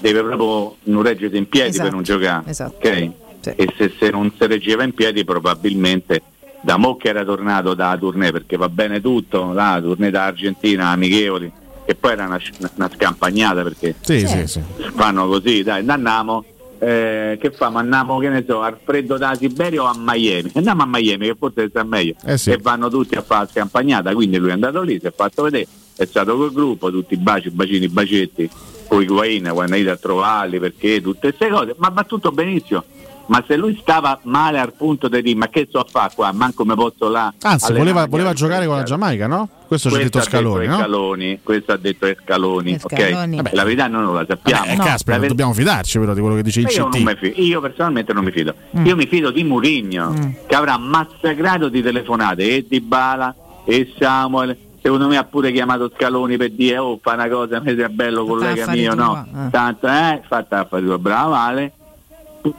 deve 0.00 0.22
proprio 0.22 0.76
non 0.84 1.02
reggere 1.02 1.36
in 1.36 1.48
piedi 1.48 1.68
Esatto, 1.70 1.84
per 1.84 1.92
non 1.92 2.02
giocare. 2.04 2.50
esatto. 2.50 2.74
ok? 2.76 3.10
Sì. 3.40 3.50
E 3.56 3.74
se, 3.76 3.92
se 3.98 4.10
non 4.10 4.32
si 4.36 4.46
reggeva 4.46 4.82
in 4.84 4.92
piedi 4.94 5.24
probabilmente 5.24 6.22
da 6.60 6.76
mo 6.76 6.96
che 6.96 7.08
era 7.08 7.24
tornato 7.24 7.74
da 7.74 7.96
tournée 7.98 8.32
perché 8.32 8.56
va 8.56 8.68
bene 8.68 9.00
tutto, 9.00 9.52
la 9.52 9.78
tournée 9.82 10.10
da 10.10 10.24
Argentina, 10.26 10.88
amichevoli, 10.88 11.50
e 11.84 11.94
poi 11.94 12.12
era 12.12 12.26
una, 12.26 12.40
una 12.74 12.90
scampagnata 12.94 13.62
perché 13.62 13.94
Sì, 14.00 14.20
Sì. 14.20 14.26
sì, 14.26 14.46
sì. 14.46 14.60
fanno 14.94 15.26
così, 15.28 15.62
dai, 15.62 15.84
andiamo. 15.88 16.44
Eh, 16.80 17.38
che 17.40 17.50
famo? 17.50 17.78
Andiamo, 17.78 18.18
che 18.20 18.28
ne 18.28 18.44
so, 18.46 18.60
al 18.60 18.78
freddo 18.84 19.16
da 19.18 19.34
Siberia 19.34 19.82
o 19.82 19.86
a 19.86 19.94
Miami? 19.96 20.52
Andiamo 20.54 20.82
a 20.82 20.86
Miami 20.86 21.26
che 21.26 21.34
forse 21.36 21.68
sta 21.70 21.82
meglio. 21.82 22.14
Eh 22.24 22.38
sì. 22.38 22.50
E 22.52 22.58
vanno 22.58 22.88
tutti 22.88 23.16
a 23.16 23.22
fare 23.22 23.44
la 23.46 23.50
scampagnata, 23.50 24.12
quindi 24.14 24.36
lui 24.36 24.50
è 24.50 24.52
andato 24.52 24.80
lì, 24.82 24.96
si 25.00 25.06
è 25.06 25.12
fatto 25.14 25.42
vedere, 25.42 25.66
è 25.98 26.06
stato 26.06 26.36
col 26.36 26.52
gruppo, 26.52 26.90
tutti 26.90 27.14
i 27.14 27.18
baci, 27.18 27.50
bacini, 27.50 27.88
bacetti, 27.88 28.48
poi 28.88 29.02
Higuain 29.04 29.50
quando 29.52 29.74
è 29.76 29.88
a 29.88 29.96
trovarli, 29.96 30.58
perché 30.58 31.00
tutte 31.02 31.34
queste 31.34 31.48
cose, 31.48 31.74
ma 31.78 31.88
va 31.90 32.04
tutto 32.04 32.30
benissimo. 32.30 32.84
Ma 33.26 33.44
se 33.46 33.58
lui 33.58 33.76
stava 33.78 34.18
male 34.22 34.58
al 34.58 34.72
punto 34.72 35.06
di 35.08 35.20
dire 35.20 35.36
ma 35.36 35.48
che 35.48 35.68
so 35.70 35.80
a 35.80 35.86
fare 35.86 36.12
qua, 36.14 36.32
manco 36.32 36.64
me 36.64 36.74
posso 36.74 37.10
là. 37.10 37.30
Anzi, 37.42 37.74
voleva, 37.74 38.06
voleva 38.06 38.32
giocare 38.32 38.64
con 38.64 38.76
la. 38.76 38.84
Giamaica, 38.84 39.26
no? 39.26 39.46
Questo 39.66 39.90
ci 39.90 39.96
ha 39.96 39.98
detto 39.98 40.12
Questo 40.12 40.30
Scaloni, 40.30 40.60
detto 40.60 40.70
no? 40.70 40.78
Scaloni, 40.78 41.40
questo 41.42 41.72
ha 41.72 41.76
detto 41.76 42.06
Scaloni, 42.24 42.78
ok? 42.82 42.94
Scaloni. 42.98 43.36
Vabbè, 43.36 43.50
la 43.52 43.64
verità 43.64 43.86
noi 43.88 44.02
non 44.04 44.14
la 44.14 44.24
sappiamo. 44.26 44.64
Eh, 44.64 44.76
No. 44.76 44.82
caspita, 44.84 45.10
La 45.12 45.18
ver- 45.18 45.28
dobbiamo 45.28 45.52
fidarci 45.52 45.98
però 45.98 46.14
di 46.14 46.20
quello 46.20 46.36
che 46.36 46.42
dice 46.42 46.60
il 46.60 46.68
io, 46.74 46.88
non 46.88 47.04
CT. 47.04 47.32
io 47.36 47.60
personalmente 47.60 48.14
non 48.14 48.24
mi 48.24 48.30
fido. 48.30 48.54
Mm. 48.78 48.86
Io 48.86 48.96
mi 48.96 49.06
fido 49.06 49.30
di 49.30 49.44
Murigno 49.44 50.10
Mm. 50.10 50.30
che 50.46 50.54
avrà 50.54 50.78
massacrato 50.78 51.68
di 51.68 51.82
telefonate 51.82 52.48
e 52.48 52.66
Di 52.66 52.80
Bala 52.80 53.34
e 53.66 53.92
Samuel. 53.98 54.56
Secondo 54.88 55.06
me 55.08 55.18
ha 55.18 55.24
pure 55.24 55.52
chiamato 55.52 55.92
Scaloni 55.94 56.38
per 56.38 56.50
dire 56.52 56.78
oh 56.78 56.98
fa 57.02 57.12
una 57.12 57.28
cosa, 57.28 57.60
mi 57.60 57.74
sei 57.76 57.88
bello 57.90 58.24
collega 58.24 58.66
mio, 58.70 58.94
no? 58.94 59.26
eh. 59.46 59.50
Tanto 59.50 59.86
eh, 59.86 60.22
fatta 60.26 60.60
affari 60.60 60.86
tua, 60.86 60.98
brava 60.98 61.28
Vale. 61.28 61.72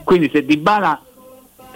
Quindi 0.04 0.30
se 0.32 0.44
Di 0.44 0.56
Bala 0.56 1.02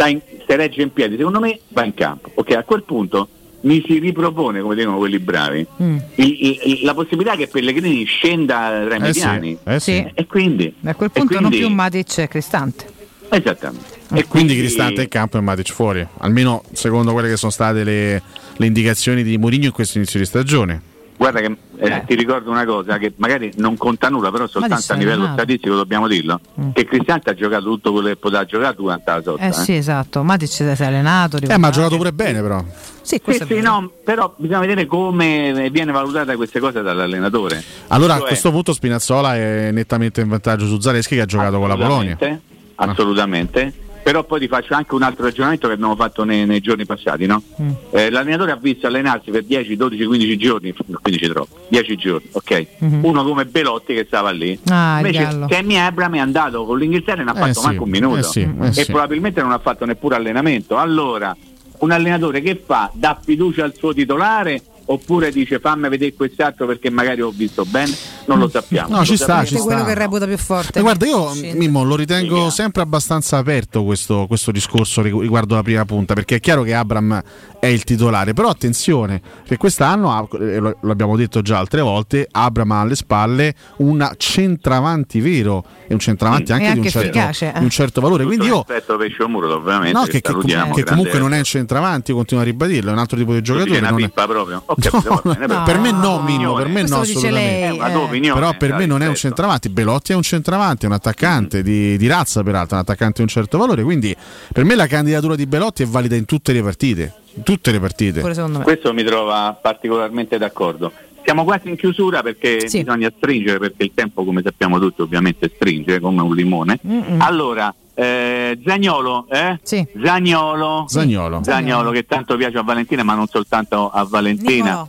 in- 0.06 0.20
se 0.46 0.54
regge 0.54 0.80
in 0.82 0.92
piedi, 0.92 1.16
secondo 1.16 1.40
me 1.40 1.58
va 1.70 1.82
in 1.84 1.92
campo. 1.94 2.30
Ok, 2.34 2.52
a 2.52 2.62
quel 2.62 2.84
punto 2.84 3.26
mi 3.62 3.82
si 3.84 3.98
ripropone, 3.98 4.60
come 4.60 4.76
dicono 4.76 4.96
quelli 4.98 5.18
bravi, 5.18 5.66
Mm. 5.82 5.96
il- 6.16 6.60
il- 6.62 6.78
la 6.84 6.94
possibilità 6.94 7.34
che 7.34 7.48
Pellegrini 7.48 8.04
scenda 8.04 8.84
tra 8.86 8.94
i 8.94 8.98
Eh 8.98 9.00
mediani. 9.00 9.58
sì, 9.60 9.70
eh 9.72 9.80
sì. 9.80 10.10
E 10.14 10.26
quindi 10.26 10.72
A 10.84 10.94
quel 10.94 11.10
punto 11.10 11.32
non 11.40 11.48
quindi- 11.50 11.66
più 11.66 11.74
Matic 11.74 12.18
e 12.18 12.28
Cristante. 12.28 12.86
Esattamente. 13.28 13.92
E 14.12 14.24
quindi 14.28 14.56
Cristante 14.56 15.02
in 15.02 15.08
campo 15.08 15.36
e 15.36 15.40
Matic 15.40 15.72
fuori, 15.72 16.06
almeno 16.18 16.62
secondo 16.72 17.12
quelle 17.12 17.28
che 17.28 17.36
sono 17.36 17.50
state 17.50 17.82
le, 17.82 18.22
le 18.56 18.66
indicazioni 18.66 19.22
di 19.22 19.36
Mourinho 19.38 19.66
in 19.66 19.72
questo 19.72 19.98
inizio 19.98 20.18
di 20.18 20.26
stagione. 20.26 20.92
Guarda 21.16 21.38
che 21.40 21.56
eh, 21.76 22.02
ti 22.06 22.16
ricordo 22.16 22.50
una 22.50 22.64
cosa 22.64 22.98
che 22.98 23.12
magari 23.18 23.52
non 23.56 23.76
conta 23.76 24.08
nulla, 24.08 24.32
però 24.32 24.48
soltanto 24.48 24.92
a 24.92 24.96
livello 24.96 25.20
allenato. 25.22 25.38
statistico 25.42 25.76
dobbiamo 25.76 26.08
dirlo, 26.08 26.40
Mm. 26.60 26.70
che 26.72 26.84
Cristante 26.84 27.30
ha 27.30 27.34
giocato 27.34 27.64
tutto 27.64 27.92
quello 27.92 28.08
che 28.08 28.16
poteva 28.16 28.44
giocare 28.44 28.74
durante 28.74 29.10
la 29.10 29.22
sosta. 29.22 29.46
Eh 29.46 29.52
sì, 29.52 29.76
esatto. 29.76 30.24
Matic 30.24 30.48
si 30.48 30.64
è 30.64 30.84
allenato. 30.84 31.38
Eh, 31.38 31.56
ma 31.56 31.68
ha 31.68 31.70
giocato 31.70 31.96
pure 31.96 32.12
bene 32.12 32.40
però. 32.42 32.62
Sì, 33.00 33.20
Sì, 33.24 33.44
sì, 33.46 33.60
no, 33.60 33.90
però 34.02 34.34
bisogna 34.36 34.58
vedere 34.58 34.86
come 34.86 35.68
viene 35.70 35.92
valutata 35.92 36.34
queste 36.34 36.58
cose 36.58 36.82
dall'allenatore. 36.82 37.62
Allora 37.88 38.14
a 38.14 38.18
Cioè, 38.18 38.26
questo 38.26 38.50
punto 38.50 38.72
Spinazzola 38.72 39.36
è 39.36 39.70
nettamente 39.70 40.20
in 40.20 40.28
vantaggio 40.28 40.66
su 40.66 40.80
Zaleschi 40.80 41.14
che 41.14 41.20
ha 41.20 41.26
giocato 41.26 41.58
con 41.60 41.68
la 41.68 41.76
Polonia. 41.76 42.14
Assolutamente, 42.14 42.42
Assolutamente. 42.76 43.72
Però 44.04 44.22
poi 44.22 44.38
ti 44.38 44.48
faccio 44.48 44.74
anche 44.74 44.94
un 44.94 45.02
altro 45.02 45.24
ragionamento 45.24 45.66
che 45.66 45.72
abbiamo 45.72 45.96
fatto 45.96 46.24
nei, 46.24 46.44
nei 46.44 46.60
giorni 46.60 46.84
passati, 46.84 47.24
no? 47.24 47.42
Mm. 47.60 47.70
Eh, 47.90 48.10
l'allenatore 48.10 48.52
ha 48.52 48.56
visto 48.56 48.86
allenarsi 48.86 49.30
per 49.30 49.44
10, 49.44 49.76
12, 49.76 50.04
15 50.04 50.36
giorni, 50.36 50.74
15 50.74 51.28
troppo, 51.28 51.56
10 51.68 51.96
giorni, 51.96 52.28
ok? 52.32 52.66
Mhm. 52.80 53.04
Uno 53.04 53.24
come 53.24 53.46
Belotti 53.46 53.94
che 53.94 54.04
stava 54.06 54.28
lì. 54.30 54.58
Ah, 54.68 54.96
Invece. 54.98 55.46
Tammy 55.48 55.76
Abram 55.76 56.14
è 56.16 56.18
andato 56.18 56.66
con 56.66 56.78
l'Inghilterra 56.78 57.22
e 57.22 57.24
non 57.24 57.34
ha 57.34 57.38
Eh 57.38 57.40
fatto 57.46 57.60
sì, 57.60 57.66
manco 57.66 57.84
un 57.84 57.88
minuto. 57.90 58.18
eh 58.18 58.22
sì, 58.24 58.40
eh 58.40 58.66
e 58.66 58.72
sì. 58.72 58.84
probabilmente 58.86 59.40
non 59.40 59.52
ha 59.52 59.58
fatto 59.58 59.86
neppure 59.86 60.16
allenamento. 60.16 60.76
Allora, 60.76 61.34
un 61.78 61.90
allenatore 61.90 62.42
che 62.42 62.60
fa? 62.62 62.90
Dà 62.92 63.18
fiducia 63.24 63.64
al 63.64 63.74
suo 63.74 63.94
titolare 63.94 64.60
oppure 64.86 65.30
dice 65.30 65.58
fammi 65.58 65.88
vedere 65.88 66.12
quest'altro 66.14 66.66
perché 66.66 66.90
magari 66.90 67.20
ho 67.22 67.30
visto 67.30 67.64
bene? 67.64 67.92
Non 68.26 68.38
lo 68.38 68.48
sappiamo. 68.48 68.88
No, 68.90 68.98
Lo 68.98 69.04
ci 69.04 69.16
sta, 69.16 69.44
ci 69.44 69.54
è 69.56 69.58
quello 69.58 69.80
sta. 69.80 69.88
che 69.88 69.94
reputa 69.98 70.26
più 70.26 70.38
forte. 70.38 70.78
E 70.78 70.82
guarda, 70.82 71.06
io 71.06 71.32
Sì. 71.32 71.52
Mimmo 71.54 71.82
lo 71.84 71.94
ritengo 71.96 72.48
sempre 72.50 72.82
abbastanza 72.82 73.36
aperto 73.36 73.84
questo, 73.84 74.24
questo 74.26 74.50
discorso 74.50 75.02
rigu- 75.02 75.20
riguardo 75.22 75.54
la 75.54 75.62
prima 75.62 75.84
punta, 75.84 76.14
perché 76.14 76.36
è 76.36 76.40
chiaro 76.40 76.62
che 76.62 76.74
Abram 76.74 77.22
è 77.60 77.66
il 77.66 77.84
titolare, 77.84 78.32
però 78.34 78.48
attenzione, 78.48 79.20
che 79.46 79.56
quest'anno, 79.56 80.28
eh, 80.38 80.58
lo 80.58 80.76
lo 80.80 80.90
abbiamo 80.92 81.16
detto 81.16 81.40
già 81.42 81.58
altre 81.58 81.80
volte, 81.80 82.26
Abram 82.30 82.70
ha 82.72 82.80
alle 82.80 82.94
spalle 82.94 83.54
un 83.78 84.10
centravanti 84.16 85.20
vero 85.20 85.64
e 85.86 85.92
un 85.94 85.98
centravanti 85.98 86.52
anche, 86.52 86.64
e 86.66 86.72
di, 86.72 86.78
un 86.78 86.84
anche 86.84 86.90
certo, 86.90 87.08
efficace, 87.08 87.52
eh. 87.54 87.58
di 87.58 87.64
un 87.64 87.70
certo 87.70 88.00
valore. 88.00 88.24
Quindi 88.24 88.46
io... 88.46 88.64
rispetto 88.66 88.96
per 88.96 89.10
Sciomuro 89.10 89.54
ovviamente 89.54 89.92
No, 89.98 90.04
che, 90.04 90.20
che, 90.20 90.20
che- 90.20 90.32
comunque 90.32 90.82
grande- 90.82 91.18
non 91.18 91.32
è 91.34 91.38
un 91.38 91.44
centravanti, 91.44 92.10
io 92.10 92.16
continuo 92.16 92.42
a 92.42 92.46
ribadirlo, 92.46 92.90
è 92.90 92.92
un 92.92 92.98
altro 92.98 93.16
tipo 93.16 93.32
di 93.32 93.42
giocatore. 93.42 93.76
è 93.76 93.78
una 93.80 93.90
non 93.90 94.00
è- 94.00 94.04
pippa 94.04 94.26
proprio. 94.26 94.62
Ho 94.90 95.02
No, 95.04 95.20
bene, 95.24 95.36
per, 95.38 95.46
però- 95.46 95.62
per 95.64 95.78
me 95.78 95.90
no, 95.92 95.98
No. 95.98 96.22
Mimmo, 96.22 96.54
per 96.54 96.68
me 96.68 96.82
no 96.82 97.00
assolutamente. 97.00 97.30
lei. 97.30 97.78
Eh. 97.78 97.94
opinione, 97.94 98.40
Però 98.40 98.56
per 98.56 98.72
me 98.74 98.86
non 98.86 99.02
è 99.02 99.06
un 99.06 99.12
rispetto. 99.12 99.16
centravanti, 99.34 99.68
Belotti 99.68 100.12
è 100.12 100.14
un 100.14 100.22
centravanti, 100.22 100.84
è 100.84 100.88
un 100.88 100.94
attaccante 100.94 101.62
di, 101.62 101.96
di 101.96 102.06
razza 102.06 102.42
peraltro, 102.42 102.76
un 102.76 102.82
attaccante 102.82 103.14
di 103.16 103.22
un 103.22 103.28
certo 103.28 103.58
valore, 103.58 103.82
quindi 103.82 104.14
per 104.52 104.64
me 104.64 104.74
la 104.74 104.86
candidatura 104.86 105.34
di 105.36 105.46
Belotti 105.46 105.82
è 105.82 105.86
valida 105.86 106.16
in 106.16 106.24
tutte 106.24 106.52
le 106.52 106.62
partite, 106.62 107.12
in 107.34 107.42
tutte 107.42 107.70
le 107.72 107.80
partite. 107.80 108.20
Questo 108.20 108.92
mi 108.92 109.04
trova 109.04 109.56
particolarmente 109.60 110.38
d'accordo. 110.38 110.92
Siamo 111.24 111.44
quasi 111.44 111.70
in 111.70 111.76
chiusura 111.76 112.22
perché 112.22 112.68
Sì. 112.68 112.80
bisogna 112.82 113.10
stringere, 113.16 113.58
perché 113.58 113.82
il 113.84 113.92
tempo, 113.94 114.24
come 114.24 114.42
sappiamo 114.44 114.78
tutti, 114.78 115.00
ovviamente 115.00 115.50
stringe 115.54 115.98
come 115.98 116.20
un 116.20 116.34
limone. 116.34 116.78
Mm-mm. 116.86 117.20
Allora, 117.22 117.74
eh, 117.94 118.58
Zagnolo, 118.64 119.26
eh? 119.30 119.58
Sì. 119.62 119.86
Zagnolo. 120.02 120.84
Zagnolo. 120.88 121.42
Zagnolo 121.42 121.90
che 121.90 122.04
tanto 122.06 122.36
piace 122.36 122.58
a 122.58 122.62
Valentina, 122.62 123.02
ma 123.02 123.14
non 123.14 123.26
soltanto 123.28 123.90
a 123.90 124.04
Valentina. 124.04 124.64
Nicolò. 124.64 124.88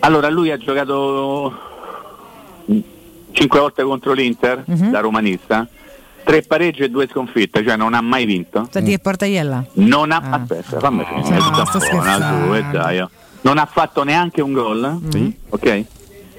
Allora, 0.00 0.28
lui 0.28 0.50
ha 0.50 0.56
giocato 0.58 1.52
cinque 3.32 3.60
volte 3.60 3.82
contro 3.82 4.12
l'Inter 4.12 4.62
Mhm. 4.66 4.90
da 4.90 5.00
romanista, 5.00 5.66
tre 6.24 6.42
pareggi 6.42 6.82
e 6.82 6.90
due 6.90 7.06
sconfitte, 7.10 7.62
cioè 7.64 7.76
non 7.76 7.94
ha 7.94 8.00
mai 8.00 8.24
vinto. 8.24 8.68
Di 8.72 8.82
che 8.90 8.98
portaiella? 8.98 9.64
Non 9.74 10.10
ha 10.12 10.22
Ah. 10.22 10.34
aspetta, 10.40 10.78
fammi 10.78 10.98
No, 11.08 11.22
finire, 11.24 11.40
sto 11.40 11.64
sta 11.64 11.78
buona 11.78 12.12
scherzando. 12.12 12.46
tu, 12.46 12.52
e 12.54 12.62
dai, 12.72 13.00
oh. 13.00 13.10
non 13.42 13.58
ha 13.58 13.66
fatto 13.66 14.02
neanche 14.04 14.40
un 14.40 14.52
gol, 14.52 14.98
Sì. 15.10 15.36
ok? 15.50 15.84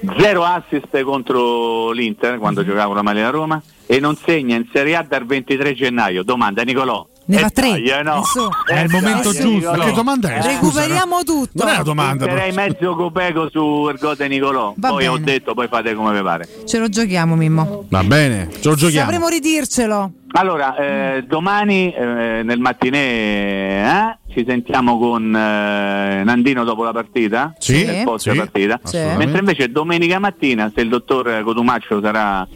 Zero 0.00 0.44
assist 0.44 1.00
contro 1.02 1.90
l'Inter 1.90 2.38
quando 2.38 2.64
giocava 2.64 2.86
con 2.86 2.96
la 2.96 3.02
maglia 3.02 3.30
Roma 3.30 3.60
e 3.84 3.98
non 3.98 4.14
segna 4.14 4.54
in 4.54 4.68
Serie 4.72 4.94
A 4.94 5.02
dal 5.02 5.26
23 5.26 5.74
gennaio. 5.74 6.22
Domanda 6.22 6.62
Nicolò. 6.62 7.07
Ne 7.28 7.36
Eh 7.36 7.40
fa 7.40 7.50
tre. 7.50 7.68
dai, 7.72 7.84
eh, 7.88 8.02
no. 8.02 8.12
Adesso- 8.14 8.50
È 8.66 8.72
il 8.72 8.78
Eh 8.78 8.88
momento 9.00 9.32
dai, 9.32 9.42
giusto. 9.42 9.70
Ma 9.76 9.84
che 9.84 9.92
domanda 9.92 10.34
è? 10.34 10.42
Recuperiamo 10.42 11.16
no? 11.16 11.22
tutto. 11.24 11.50
Non 11.52 11.68
è 11.68 11.74
una 11.74 11.82
domanda. 11.82 12.24
Metterei 12.24 12.52
mezzo 12.52 12.94
copeco 12.94 13.50
su 13.50 13.86
Ergode 13.90 14.28
Nicolò. 14.28 14.72
Va 14.76 14.88
poi 14.88 15.06
ho 15.06 15.12
bene. 15.12 15.24
detto, 15.24 15.52
poi 15.52 15.68
fate 15.68 15.94
come 15.94 16.16
vi 16.16 16.22
pare. 16.22 16.48
Ce 16.64 16.78
lo 16.78 16.88
giochiamo, 16.88 17.34
Mimmo. 17.36 17.84
Va 17.90 18.02
bene, 18.02 18.48
ce 18.60 18.68
lo 18.70 18.74
giochiamo. 18.76 19.04
Sapremo 19.10 19.28
ridircelo. 19.28 20.10
Allora, 20.32 20.74
eh, 20.76 21.24
domani 21.26 21.92
eh, 21.92 22.40
nel 22.44 22.58
mattinè 22.60 24.18
eh, 24.28 24.32
ci 24.32 24.44
sentiamo 24.46 24.98
con 24.98 25.24
eh, 25.34 26.22
Nandino 26.24 26.64
dopo 26.64 26.82
la 26.84 26.92
partita, 26.92 27.54
Sì, 27.58 27.84
nel 27.84 28.04
post 28.04 28.30
sì, 28.30 28.36
partita. 28.36 28.80
Mentre 29.16 29.38
invece 29.40 29.70
domenica 29.70 30.18
mattina, 30.18 30.70
se 30.74 30.80
il 30.80 30.88
dottor 30.88 31.42
Cotumaccio 31.44 32.00
sarà 32.02 32.46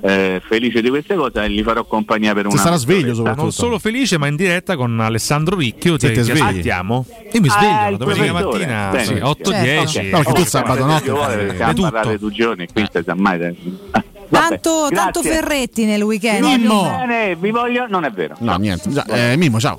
eh, 0.00 0.40
felice 0.46 0.80
di 0.80 0.88
queste 0.88 1.14
cose, 1.14 1.48
gli 1.50 1.62
farò 1.62 1.84
compagnia 1.84 2.32
per 2.34 2.44
Se 2.48 2.52
una 2.52 2.62
sarà 2.62 2.76
sveglio 2.76 3.14
soprattutto. 3.14 3.42
Non 3.42 3.52
solo 3.52 3.78
felice, 3.78 4.18
ma 4.18 4.26
in 4.26 4.36
diretta 4.36 4.76
con 4.76 4.98
Alessandro 5.00 5.56
Ricchio. 5.56 5.96
Te 5.96 6.12
ti 6.12 6.20
svegli? 6.22 6.40
aspettiamo. 6.40 7.04
Io 7.32 7.40
mi 7.40 7.48
Ah, 7.48 7.52
sveglio 7.52 7.88
il 7.90 7.96
domenica 7.96 8.32
mattina, 8.32 8.90
sì, 8.98 9.12
8-10. 9.14 9.86
Certo. 9.88 10.16
No, 10.16 10.22
tu 10.22 10.40
Oh, 10.40 10.44
sabato 10.44 10.80
se 10.80 10.84
notte 10.86 11.10
vuole, 11.10 11.74
tutto. 11.74 12.16
due 12.18 12.30
giorni, 12.32 12.66
qui 12.72 12.86
sa 12.90 13.14
mai. 13.14 13.44
Ah, 13.44 14.04
vabbè, 14.28 14.60
Tanto, 14.60 14.88
tanto. 14.90 15.22
Ferretti 15.22 15.84
nel 15.84 16.02
weekend. 16.02 16.44
Mimmo. 16.44 16.82
bene, 16.82 17.34
vi 17.36 17.50
voglio, 17.50 17.86
non 17.88 18.04
è 18.04 18.10
vero. 18.10 18.36
No, 18.40 18.56
niente. 18.56 18.90
Già, 18.90 19.04
eh, 19.06 19.36
Mimmo, 19.36 19.58
ciao. 19.58 19.76